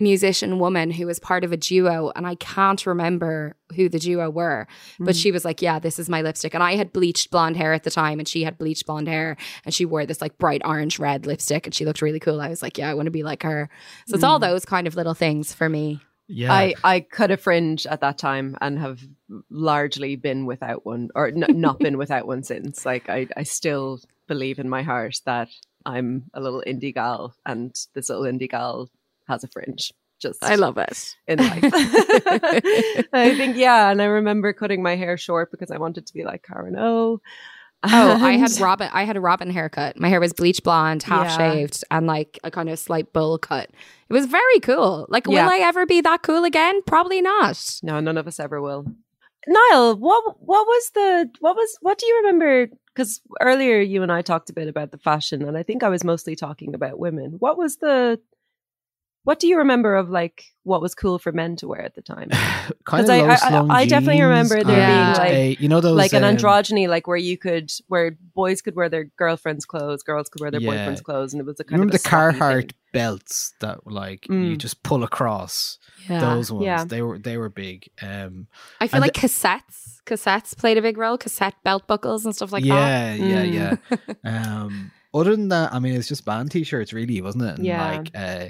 [0.00, 4.30] musician woman who was part of a duo and I can't remember who the duo
[4.30, 4.68] were
[5.00, 5.20] but Mm.
[5.22, 7.82] she was like yeah this is my lipstick and I had bleached blonde hair at
[7.82, 11.00] the time and she had bleached blonde hair and she wore this like bright orange
[11.00, 13.24] red lipstick and she looked really cool I was like yeah I want to be
[13.24, 13.68] like her
[14.06, 14.42] so it's all Mm.
[14.42, 16.52] those kind of little things for me Yeah.
[16.52, 19.00] I, I cut a fringe at that time and have
[19.50, 22.84] largely been without one or n- not been without one since.
[22.84, 25.48] Like I, I still believe in my heart that
[25.86, 28.90] I'm a little indie gal and this little indie gal
[29.26, 29.92] has a fringe.
[30.20, 31.60] Just I love it in life.
[33.12, 36.24] I think yeah, and I remember cutting my hair short because I wanted to be
[36.24, 37.20] like Karen O.
[37.84, 38.90] Oh, I had Robyn.
[38.92, 39.98] I had a Robyn haircut.
[39.98, 41.36] My hair was bleach blonde, half Yeah.
[41.52, 43.70] shaved, and like a kind of slight bowl cut.
[44.08, 45.06] It was very cool.
[45.08, 45.44] Like, Yeah.
[45.44, 46.80] will I ever be that cool again?
[46.86, 47.78] Probably not.
[47.82, 48.84] No, none of us ever will.
[49.46, 52.68] Niall, what what was the what was what do you remember?
[52.94, 55.88] Because earlier you and I talked a bit about the fashion, and I think I
[55.88, 57.36] was mostly talking about women.
[57.38, 58.20] What was the
[59.28, 62.00] what do you remember of like what was cool for men to wear at the
[62.00, 62.28] time?
[62.30, 65.68] kind 'Cause of I- low I- slung I definitely remember there being, like- a- you
[65.68, 69.04] know those like an um, androgyny, like where you could where boys could wear their
[69.18, 70.70] girlfriend's clothes, girls could wear their Yeah.
[70.70, 72.70] boyfriend's clothes, and it was a You kind remember of the a sloppy Carhartt thing.
[72.94, 74.58] belts that like you Mm.
[74.58, 76.20] just pull across Yeah.
[76.20, 76.64] those ones?
[76.64, 76.84] Yeah.
[76.84, 77.88] They were they were big.
[78.00, 78.46] Um,
[78.80, 81.18] I feel And like cassettes, cassettes played a big role.
[81.18, 83.20] Cassette belt buckles and stuff like yeah, that.
[83.20, 83.78] yeah, Mm.
[84.24, 84.52] yeah.
[84.62, 87.56] Um, other than that, I mean, it's just band t-shirts, really, wasn't it?
[87.58, 87.90] And Yeah.
[87.98, 88.46] Like, uh,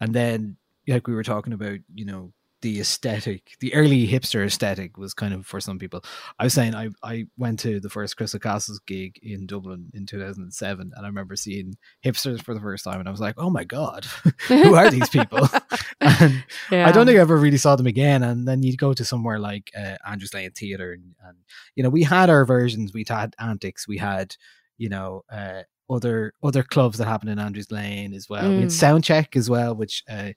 [0.00, 0.56] and then
[0.88, 2.32] like we were talking about, you know,
[2.62, 6.02] the aesthetic, the early hipster aesthetic was kind of for some people.
[6.38, 10.06] I was saying I I went to the first Crystal Castles gig in Dublin in
[10.06, 11.74] 2007, and I remember seeing
[12.04, 14.04] hipsters for the first time, and I was like, oh my god,
[14.48, 15.48] who are these people?
[16.00, 18.22] and I don't think I ever really saw them again.
[18.22, 21.36] And then you'd go to somewhere like uh, Andrews Lane Theatre, and, and
[21.74, 22.92] you know we had our versions.
[22.94, 23.86] We had Antics.
[23.86, 24.34] We had
[24.78, 28.52] you know uh, other other clubs that happened in Andrews Lane as well.
[28.52, 29.00] We had Mm.
[29.00, 30.32] Soundcheck as well, which uh,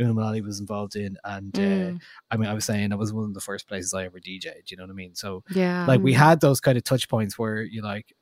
[0.00, 1.16] Una Mullally was involved in.
[1.24, 2.00] And uh, Mm.
[2.30, 4.70] I mean, I was saying that was one of the first places I ever DJed.
[4.70, 5.14] You know what I mean?
[5.14, 5.84] So Yeah.
[5.86, 8.12] like we had those kind of touch points where you like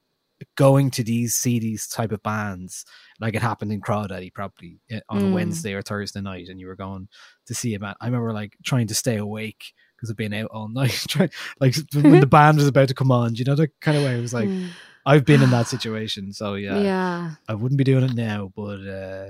[0.57, 2.85] going to these see these type of bands
[3.20, 5.33] like it happened in Crawdaddy probably eh, on a Mm.
[5.33, 7.07] Wednesday or Thursday night and you were going
[7.47, 10.51] to see a band I remember like trying to stay awake because I've been out
[10.51, 11.30] all night trying
[11.61, 14.03] like when the band was about to come on do you know that kind of
[14.03, 14.70] way it was like Mm.
[15.05, 17.31] I've been in that situation so yeah yeah.
[17.49, 19.27] I wouldn't be doing it now, but uh,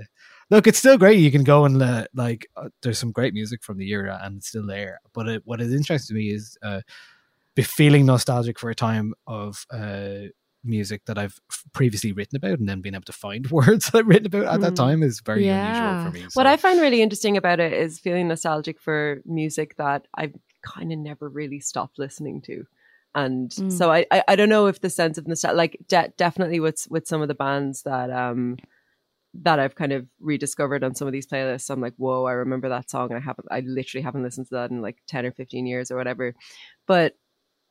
[0.51, 1.19] look, it's still great.
[1.19, 4.37] You can go and uh, like, uh, there's some great music from the era, and
[4.37, 5.01] it's still there.
[5.15, 6.83] But it, what is interesting to me is uh,
[7.57, 10.29] be feeling nostalgic for a time of uh,
[10.63, 11.39] music that I've
[11.73, 14.61] previously written about and then being able to find words that I've written about at
[14.61, 14.77] that Mm.
[14.77, 15.63] time is very Yeah.
[15.65, 16.27] unusual for me.
[16.35, 20.93] What I find really interesting about it is feeling nostalgic for music that I've kind
[20.93, 22.67] of never really stopped listening to.
[23.15, 23.71] And Mm.
[23.71, 26.87] so I, I I don't know if the sense of nostalgia like de- definitely with
[26.91, 28.57] with some of the bands that um
[29.35, 32.69] that I've kind of rediscovered on some of these playlists I'm like whoa I remember
[32.69, 35.33] that song and I haven't I literally haven't listened to that in like 10 or
[35.33, 36.35] 15 years or whatever
[36.87, 37.17] but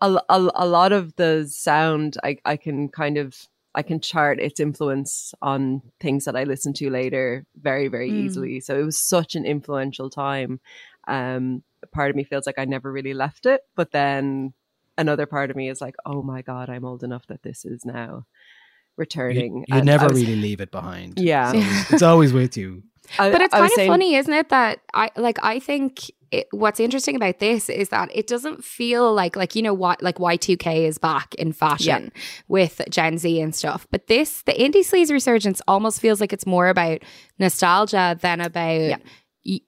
[0.02, 4.60] a a lot of the sound I, I can kind of I can chart its
[4.60, 8.26] influence on things that I listen to later very very Mm.
[8.26, 8.60] easily.
[8.60, 10.60] So it was such an influential time.
[11.08, 11.64] Um,
[11.94, 14.54] part of me feels like I never really left it, but then
[15.02, 17.84] another part of me is like, oh my god, I'm old enough that this is
[17.86, 18.26] now
[18.98, 19.66] returning.
[19.68, 21.20] you, you never was- really leave it behind.
[21.20, 21.52] Yeah.
[21.54, 22.84] It's always, it's always with you.
[23.20, 24.50] I- but it's I kind of saying- funny, isn't it?
[24.50, 25.38] That I like.
[25.44, 29.62] I think it, what's interesting about this is that it doesn't feel like like you
[29.62, 32.12] know what like Y two K is back in fashion
[32.48, 33.86] with Gen Z and stuff.
[33.92, 37.02] But this the indie sleaze resurgence almost feels like it's more about
[37.40, 38.92] nostalgia than about.
[38.92, 38.98] y-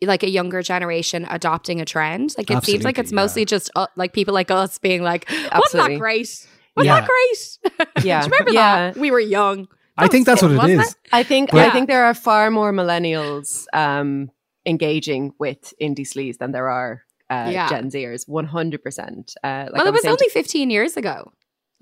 [0.04, 3.72] Like a younger generation adopting a trend, like it seems like it's Absolutely, mostly just
[3.76, 6.28] uh, like people like us being like, "Wasn't that great?
[6.76, 7.00] Wasn't Yeah.
[7.02, 8.06] that great?
[8.06, 8.22] Yeah.
[8.22, 8.92] Do you remember Yeah.
[8.92, 8.98] that?
[8.98, 9.68] We were young.
[9.98, 10.96] I think that's what it wasn't is.
[11.12, 14.30] I think But- I think there are far more millennials um,
[14.66, 17.68] engaging with indie sleaze than there are uh, Yeah.
[17.70, 18.28] Gen Zers.
[18.28, 19.34] One hundred percent.
[19.44, 21.32] Uh, well, it was only 15 years ago.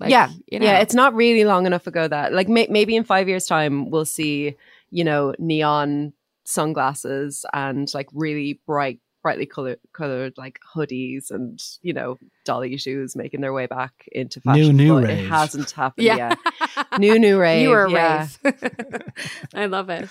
[0.00, 0.66] Like, yeah, you know.
[0.66, 0.78] yeah.
[0.80, 4.06] It's not really long enough ago that like may- maybe in five years' time we'll
[4.06, 4.56] see
[4.90, 6.12] you know neon
[6.44, 13.14] sunglasses and like really bright, brightly colored, colored like hoodies and you know dolly shoes
[13.16, 14.76] making their way back into New, fashion.
[14.76, 15.18] new but rave.
[15.24, 16.34] It hasn't happened Yeah.
[16.76, 16.98] yet.
[16.98, 17.62] new new rave.
[17.62, 18.26] You were a yeah.
[18.44, 19.02] rave.
[19.54, 20.08] I love it.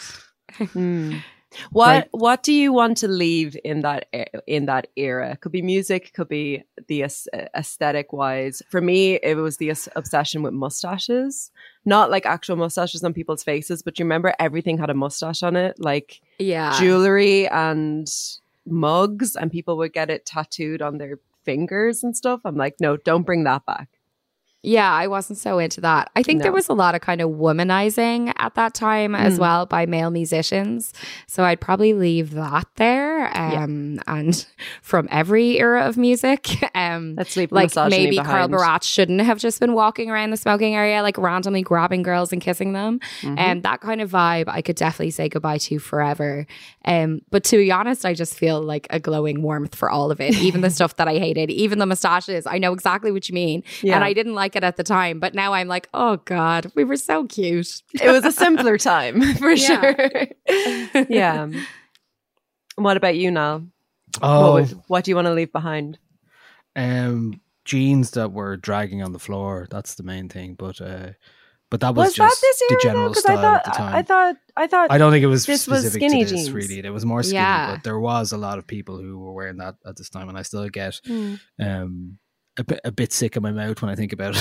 [0.57, 1.17] Hmm.
[1.71, 4.07] What what do you want to leave in that
[4.47, 5.37] in that era?
[5.37, 8.61] Could be music, could be the aesthetic wise.
[8.69, 11.51] For me, it was the obsession with mustaches,
[11.85, 15.55] not like actual mustaches on people's faces, but you remember everything had a mustache on
[15.55, 16.77] it, like Yeah.
[16.79, 18.07] jewelry and
[18.65, 22.41] mugs, and people would get it tattooed on their fingers and stuff.
[22.45, 23.89] I'm like, no, don't bring that back.
[24.63, 26.11] Yeah, I wasn't so into that.
[26.15, 29.39] I think there was a lot of kind of womanizing at that time as Mm.
[29.39, 30.93] well by male musicians.
[31.27, 33.35] So I'd probably leave that there.
[33.35, 34.45] Um, and
[34.83, 36.47] from every era of music.
[36.73, 38.47] Um, Let's leave like maybe Carl.
[38.47, 42.41] Barat shouldn't have just been walking around the smoking area, like randomly grabbing girls and
[42.41, 42.99] kissing them.
[43.23, 46.47] And that kind of vibe I could definitely say goodbye to forever.
[46.85, 50.19] Um, but to be honest, I just feel like a glowing warmth for all of
[50.21, 50.33] it.
[50.35, 52.47] Even the stuff that I hated, even the mustaches.
[52.47, 53.63] I know exactly what you mean.
[53.81, 53.95] Yeah.
[53.95, 56.83] And I didn't like it at the time, but now I'm like, oh God, we
[56.83, 57.81] were so cute.
[57.93, 59.81] It was a simpler time for Yeah.
[59.81, 61.05] sure.
[61.09, 61.47] yeah.
[62.75, 63.63] What about you, Niall?
[64.21, 64.53] Oh.
[64.53, 65.97] What, would- what do you want to leave behind?
[66.75, 69.67] Um, jeans that were dragging on the floor.
[69.69, 70.55] That's the main thing.
[70.55, 71.09] But uh,
[71.69, 73.95] but that was, Was, just that the general Because style I thought, at the time.
[73.95, 76.43] I thought, I thought, I don't think it was this was specific skinny to this
[76.45, 76.51] jeans.
[76.51, 76.79] really.
[76.79, 77.75] It was more skinny, Yeah.
[77.75, 80.37] but there was a lot of people who were wearing that at this time, and
[80.37, 81.35] I still get Hmm.
[81.59, 82.17] um
[82.57, 84.35] a bit a bit sick in my mouth when I think about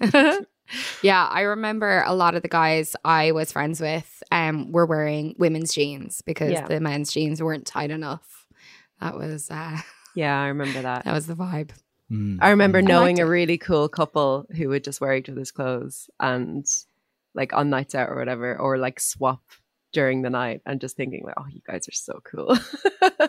[0.00, 0.46] it.
[1.02, 5.34] yeah, I remember a lot of the guys I was friends with um, were wearing
[5.38, 6.66] women's jeans because Yeah.
[6.66, 8.46] the men's jeans weren't tight enough.
[9.00, 9.78] That was uh,
[10.14, 11.04] Yeah, I remember that.
[11.04, 11.70] that was the vibe.
[12.10, 12.38] Mm.
[12.40, 15.50] I remember I knowing liked a really cool couple who would just wear each other's
[15.50, 16.64] clothes and
[17.34, 19.42] like on nights out or whatever, or like swap
[19.92, 22.56] during the night and just thinking like, oh, you guys are so cool.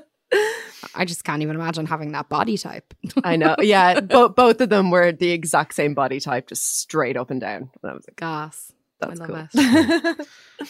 [0.96, 2.94] I just can't even imagine having that body type.
[3.24, 3.56] I know.
[3.62, 7.42] Yeah, both both of them were the exact same body type, just straight up and
[7.42, 7.70] down.
[7.82, 8.72] And I was like, gas.
[9.00, 9.62] that's I love cool.
[9.62, 10.28] it.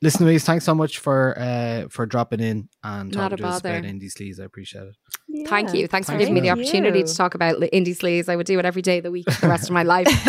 [0.00, 3.60] Listen, Louise, thanks so much for uh for dropping in and Not talking to us
[3.60, 4.40] about indie sleaze.
[4.40, 5.48] I appreciate it.
[5.48, 5.88] Thank you.
[5.88, 7.06] Thanks for giving me the opportunity you.
[7.06, 8.28] to talk about li- indie sleaze.
[8.28, 10.06] I would do it every day of the week for the rest of my life.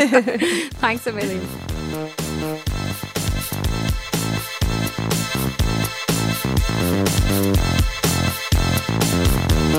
[0.79, 1.45] Thanks a million.
[9.69, 9.75] So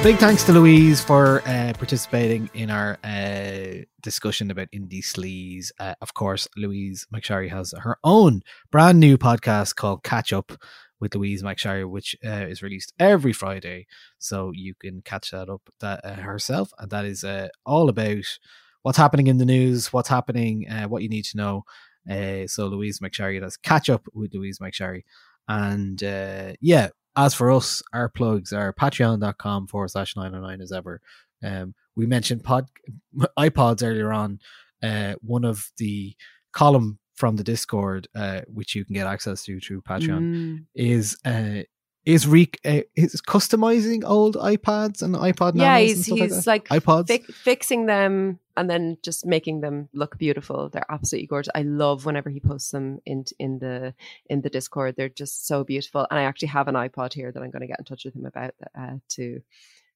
[0.00, 5.70] big thanks to Louise for uh, participating in our uh, discussion about indie sleaze.
[5.78, 8.40] Uh, of course, Louise McSharry has her own
[8.70, 10.52] brand new podcast called Catch Up
[11.02, 13.88] with Louise McSharry, which uh, is released every Friday.
[14.20, 18.38] So you can catch that up that uh, herself, and that is uh, all about
[18.82, 21.64] what's happening in the news, what's happening, uh, what you need to know.
[22.08, 25.02] Uh, so Louise McSharry, does Catch Up with Louise McSharry,
[25.48, 31.00] and uh, yeah, as for us, our plugs are patreon.com forward slash 909 as ever.
[31.42, 32.68] Um, we mentioned pod
[33.36, 34.38] iPods earlier on.
[35.20, 36.14] One of the
[36.52, 40.64] column from the Discord, uh, which you can get access to through Patreon, Mm.
[40.74, 41.62] is uh,
[42.04, 45.52] is re uh, is customizing old iPads and iPod.
[45.54, 47.06] yeah, he's stuff he's like, like, iPods.
[47.06, 50.68] fi- fixing them and then just making them look beautiful.
[50.68, 51.52] They're absolutely gorgeous.
[51.54, 53.94] I love whenever he posts them in in the
[54.32, 54.96] in the Discord.
[54.96, 56.08] They're just so beautiful.
[56.10, 58.16] And I actually have an iPod here that I'm going to get in touch with
[58.16, 59.24] him about uh, to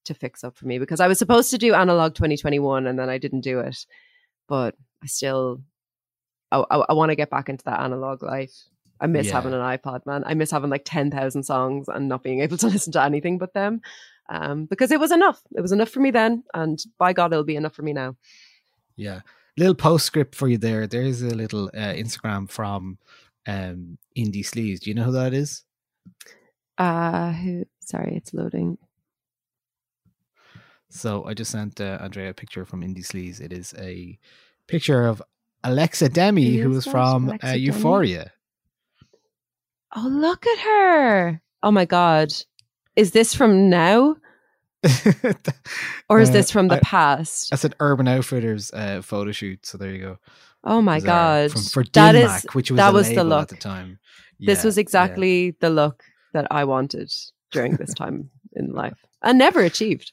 [0.04, 3.08] to fix up for me because I was supposed to do analog 2021 and then
[3.08, 3.78] I didn't do it.
[4.46, 5.62] But I still
[6.52, 8.52] I, I, I want to get back into that analog life.
[9.00, 9.34] I miss Yeah.
[9.34, 10.22] having an iPod, man.
[10.26, 13.52] I miss having like 10,000 songs and not being able to listen to anything but
[13.52, 13.80] them.
[14.28, 15.40] Um, because it was enough.
[15.56, 16.44] It was enough for me then.
[16.54, 18.16] And by God, it'll be enough for me now.
[18.96, 19.20] Yeah.
[19.58, 20.86] Little postscript for you there.
[20.86, 22.98] There's a little uh, Instagram from
[23.46, 24.80] um, Indie Sleaze.
[24.80, 25.62] Do you know who that is?
[26.78, 28.78] Uh, who, sorry, it's loading.
[30.90, 33.40] So I just sent uh, Andrea a picture from Indie Sleaze.
[33.40, 34.18] It is a
[34.66, 35.22] picture of
[35.66, 37.48] Alexa Demie, Who was from uh?
[37.52, 38.32] Euphoria.
[39.94, 41.40] Oh, look at her.
[41.62, 42.28] Oh my God.
[42.96, 44.16] Is this from now?
[46.08, 47.50] Or is Uh, this from the I- past?
[47.50, 49.66] That's an Urban Outfitters uh, photo shoot.
[49.66, 50.18] So there you go.
[50.62, 51.42] Oh my Bizarre.
[51.48, 51.52] God.
[51.52, 53.42] From, for That is- which was that was the look.
[53.42, 53.98] at the time.
[54.38, 54.80] this Yeah, was yeah.
[54.82, 57.12] exactly the look that I wanted
[57.50, 60.12] during this time in life and never achieved.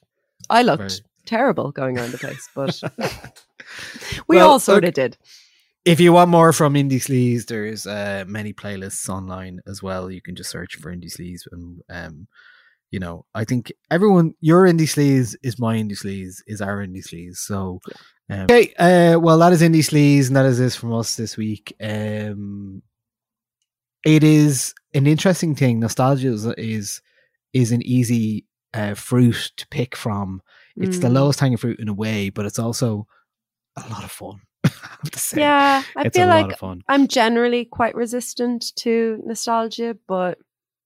[0.50, 2.80] I looked Very- terrible going around the place, but
[4.28, 5.16] we Well, all sort of did.
[5.84, 10.10] If you want more from Indie Sleaze, there's uh, many playlists online as well.
[10.10, 12.28] You can just search for Indie Sleaze, and um,
[12.90, 17.06] you know, I think everyone your Indie Sleaze is my Indie Sleaze is our Indie
[17.06, 17.36] Sleaze.
[17.36, 17.80] So,
[18.30, 21.36] um, okay, uh, well, that is Indie Sleaze, and that is this from us this
[21.36, 21.74] week.
[21.82, 22.82] Um,
[24.06, 25.80] it is an interesting thing.
[25.80, 27.02] Nostalgia is is,
[27.52, 30.40] is an easy uh, fruit to pick from.
[30.76, 31.12] It's the Mm.
[31.12, 33.06] lowest hanging fruit in a way, but it's also
[33.76, 34.40] a lot of fun.
[34.82, 35.40] I have to say.
[35.40, 36.82] Yeah, I It's a feel lot like of fun.
[36.88, 40.38] I'm generally quite resistant to nostalgia, but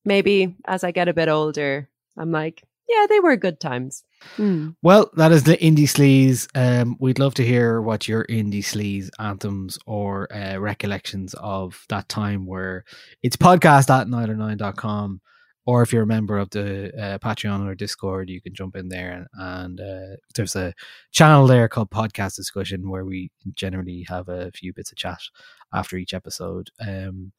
[0.05, 4.03] maybe as I get a bit older, I'm like, yeah, they were good times.
[4.37, 4.71] Hmm.
[4.83, 6.49] Well, that is the indie sleaze.
[6.55, 12.09] Um, we'd love to hear what your indie sleaze anthems or uh, recollections of that
[12.09, 12.85] time were.
[13.23, 15.21] It's podcast at 909.com.
[15.69, 18.89] Or if you're a member of the uh, Patreon or Discord, you can jump in
[18.89, 19.13] there.
[19.13, 20.73] And, and uh, there's a
[21.13, 25.21] channel there called Podcast Discussion where we generally have a few bits of chat
[25.75, 26.71] after each episode.
[26.81, 27.33] Um,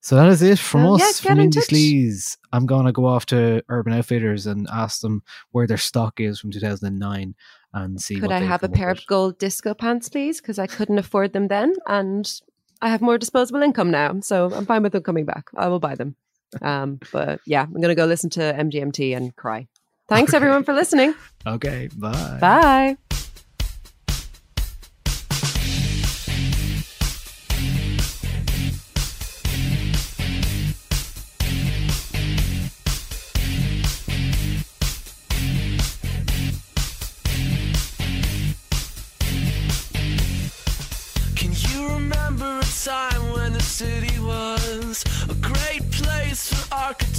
[0.00, 1.60] so that is it from Well, us, yeah, from Indie.
[1.62, 2.38] Sleaze.
[2.54, 6.40] I'm going to go off to Urban Outfitters and ask them where their stock is
[6.40, 7.34] from 2009
[7.74, 9.00] and see Could I they've a pair with.
[9.00, 10.40] of gold disco pants, please?
[10.40, 12.32] Because I couldn't afford them then, and
[12.80, 15.50] I have more disposable income now, so I'm fine with them coming back.
[15.54, 16.16] I will buy them.
[16.62, 19.66] Um, but yeah, I'm gonna go listen to MGMT and cry.
[20.08, 21.14] Thanks everyone for listening.
[21.46, 22.38] Okay, bye.
[22.40, 22.96] Bye.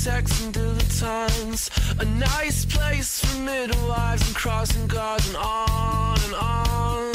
[0.06, 2.00] For architects and dilettantes?
[2.00, 7.14] A nice place for midwives and crossing guards and on and on.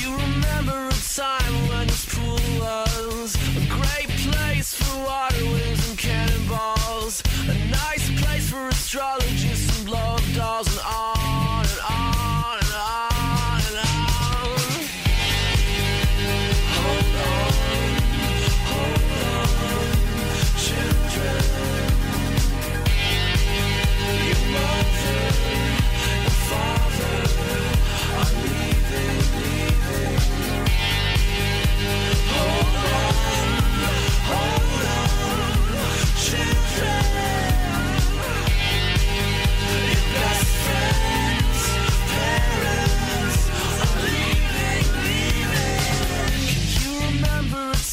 [0.00, 5.98] You remember a time when this pool was a great place for water wings and
[5.98, 7.22] cannonballs?
[7.48, 12.01] A nice place for astrologists and up dolls and on and on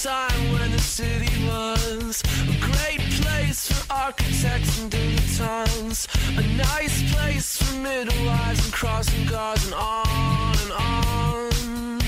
[0.04, 6.08] time when the city was a great place for architects and dilettantes?
[6.38, 12.00] A nice place for midwives and crossing guards and on and on.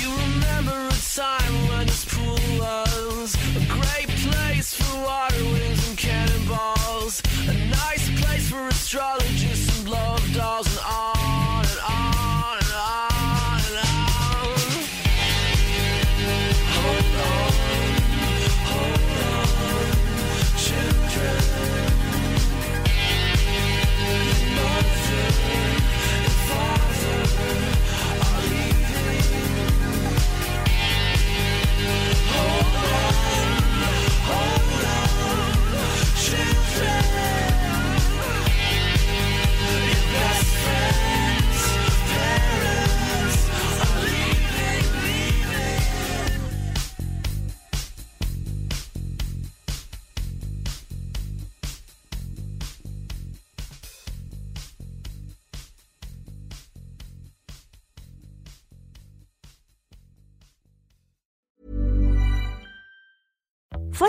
[0.00, 5.96] You remember a time when this pool was a great place for water wings and
[5.96, 7.22] cannonballs?
[7.48, 11.47] A nice place for astrologists and up dolls and on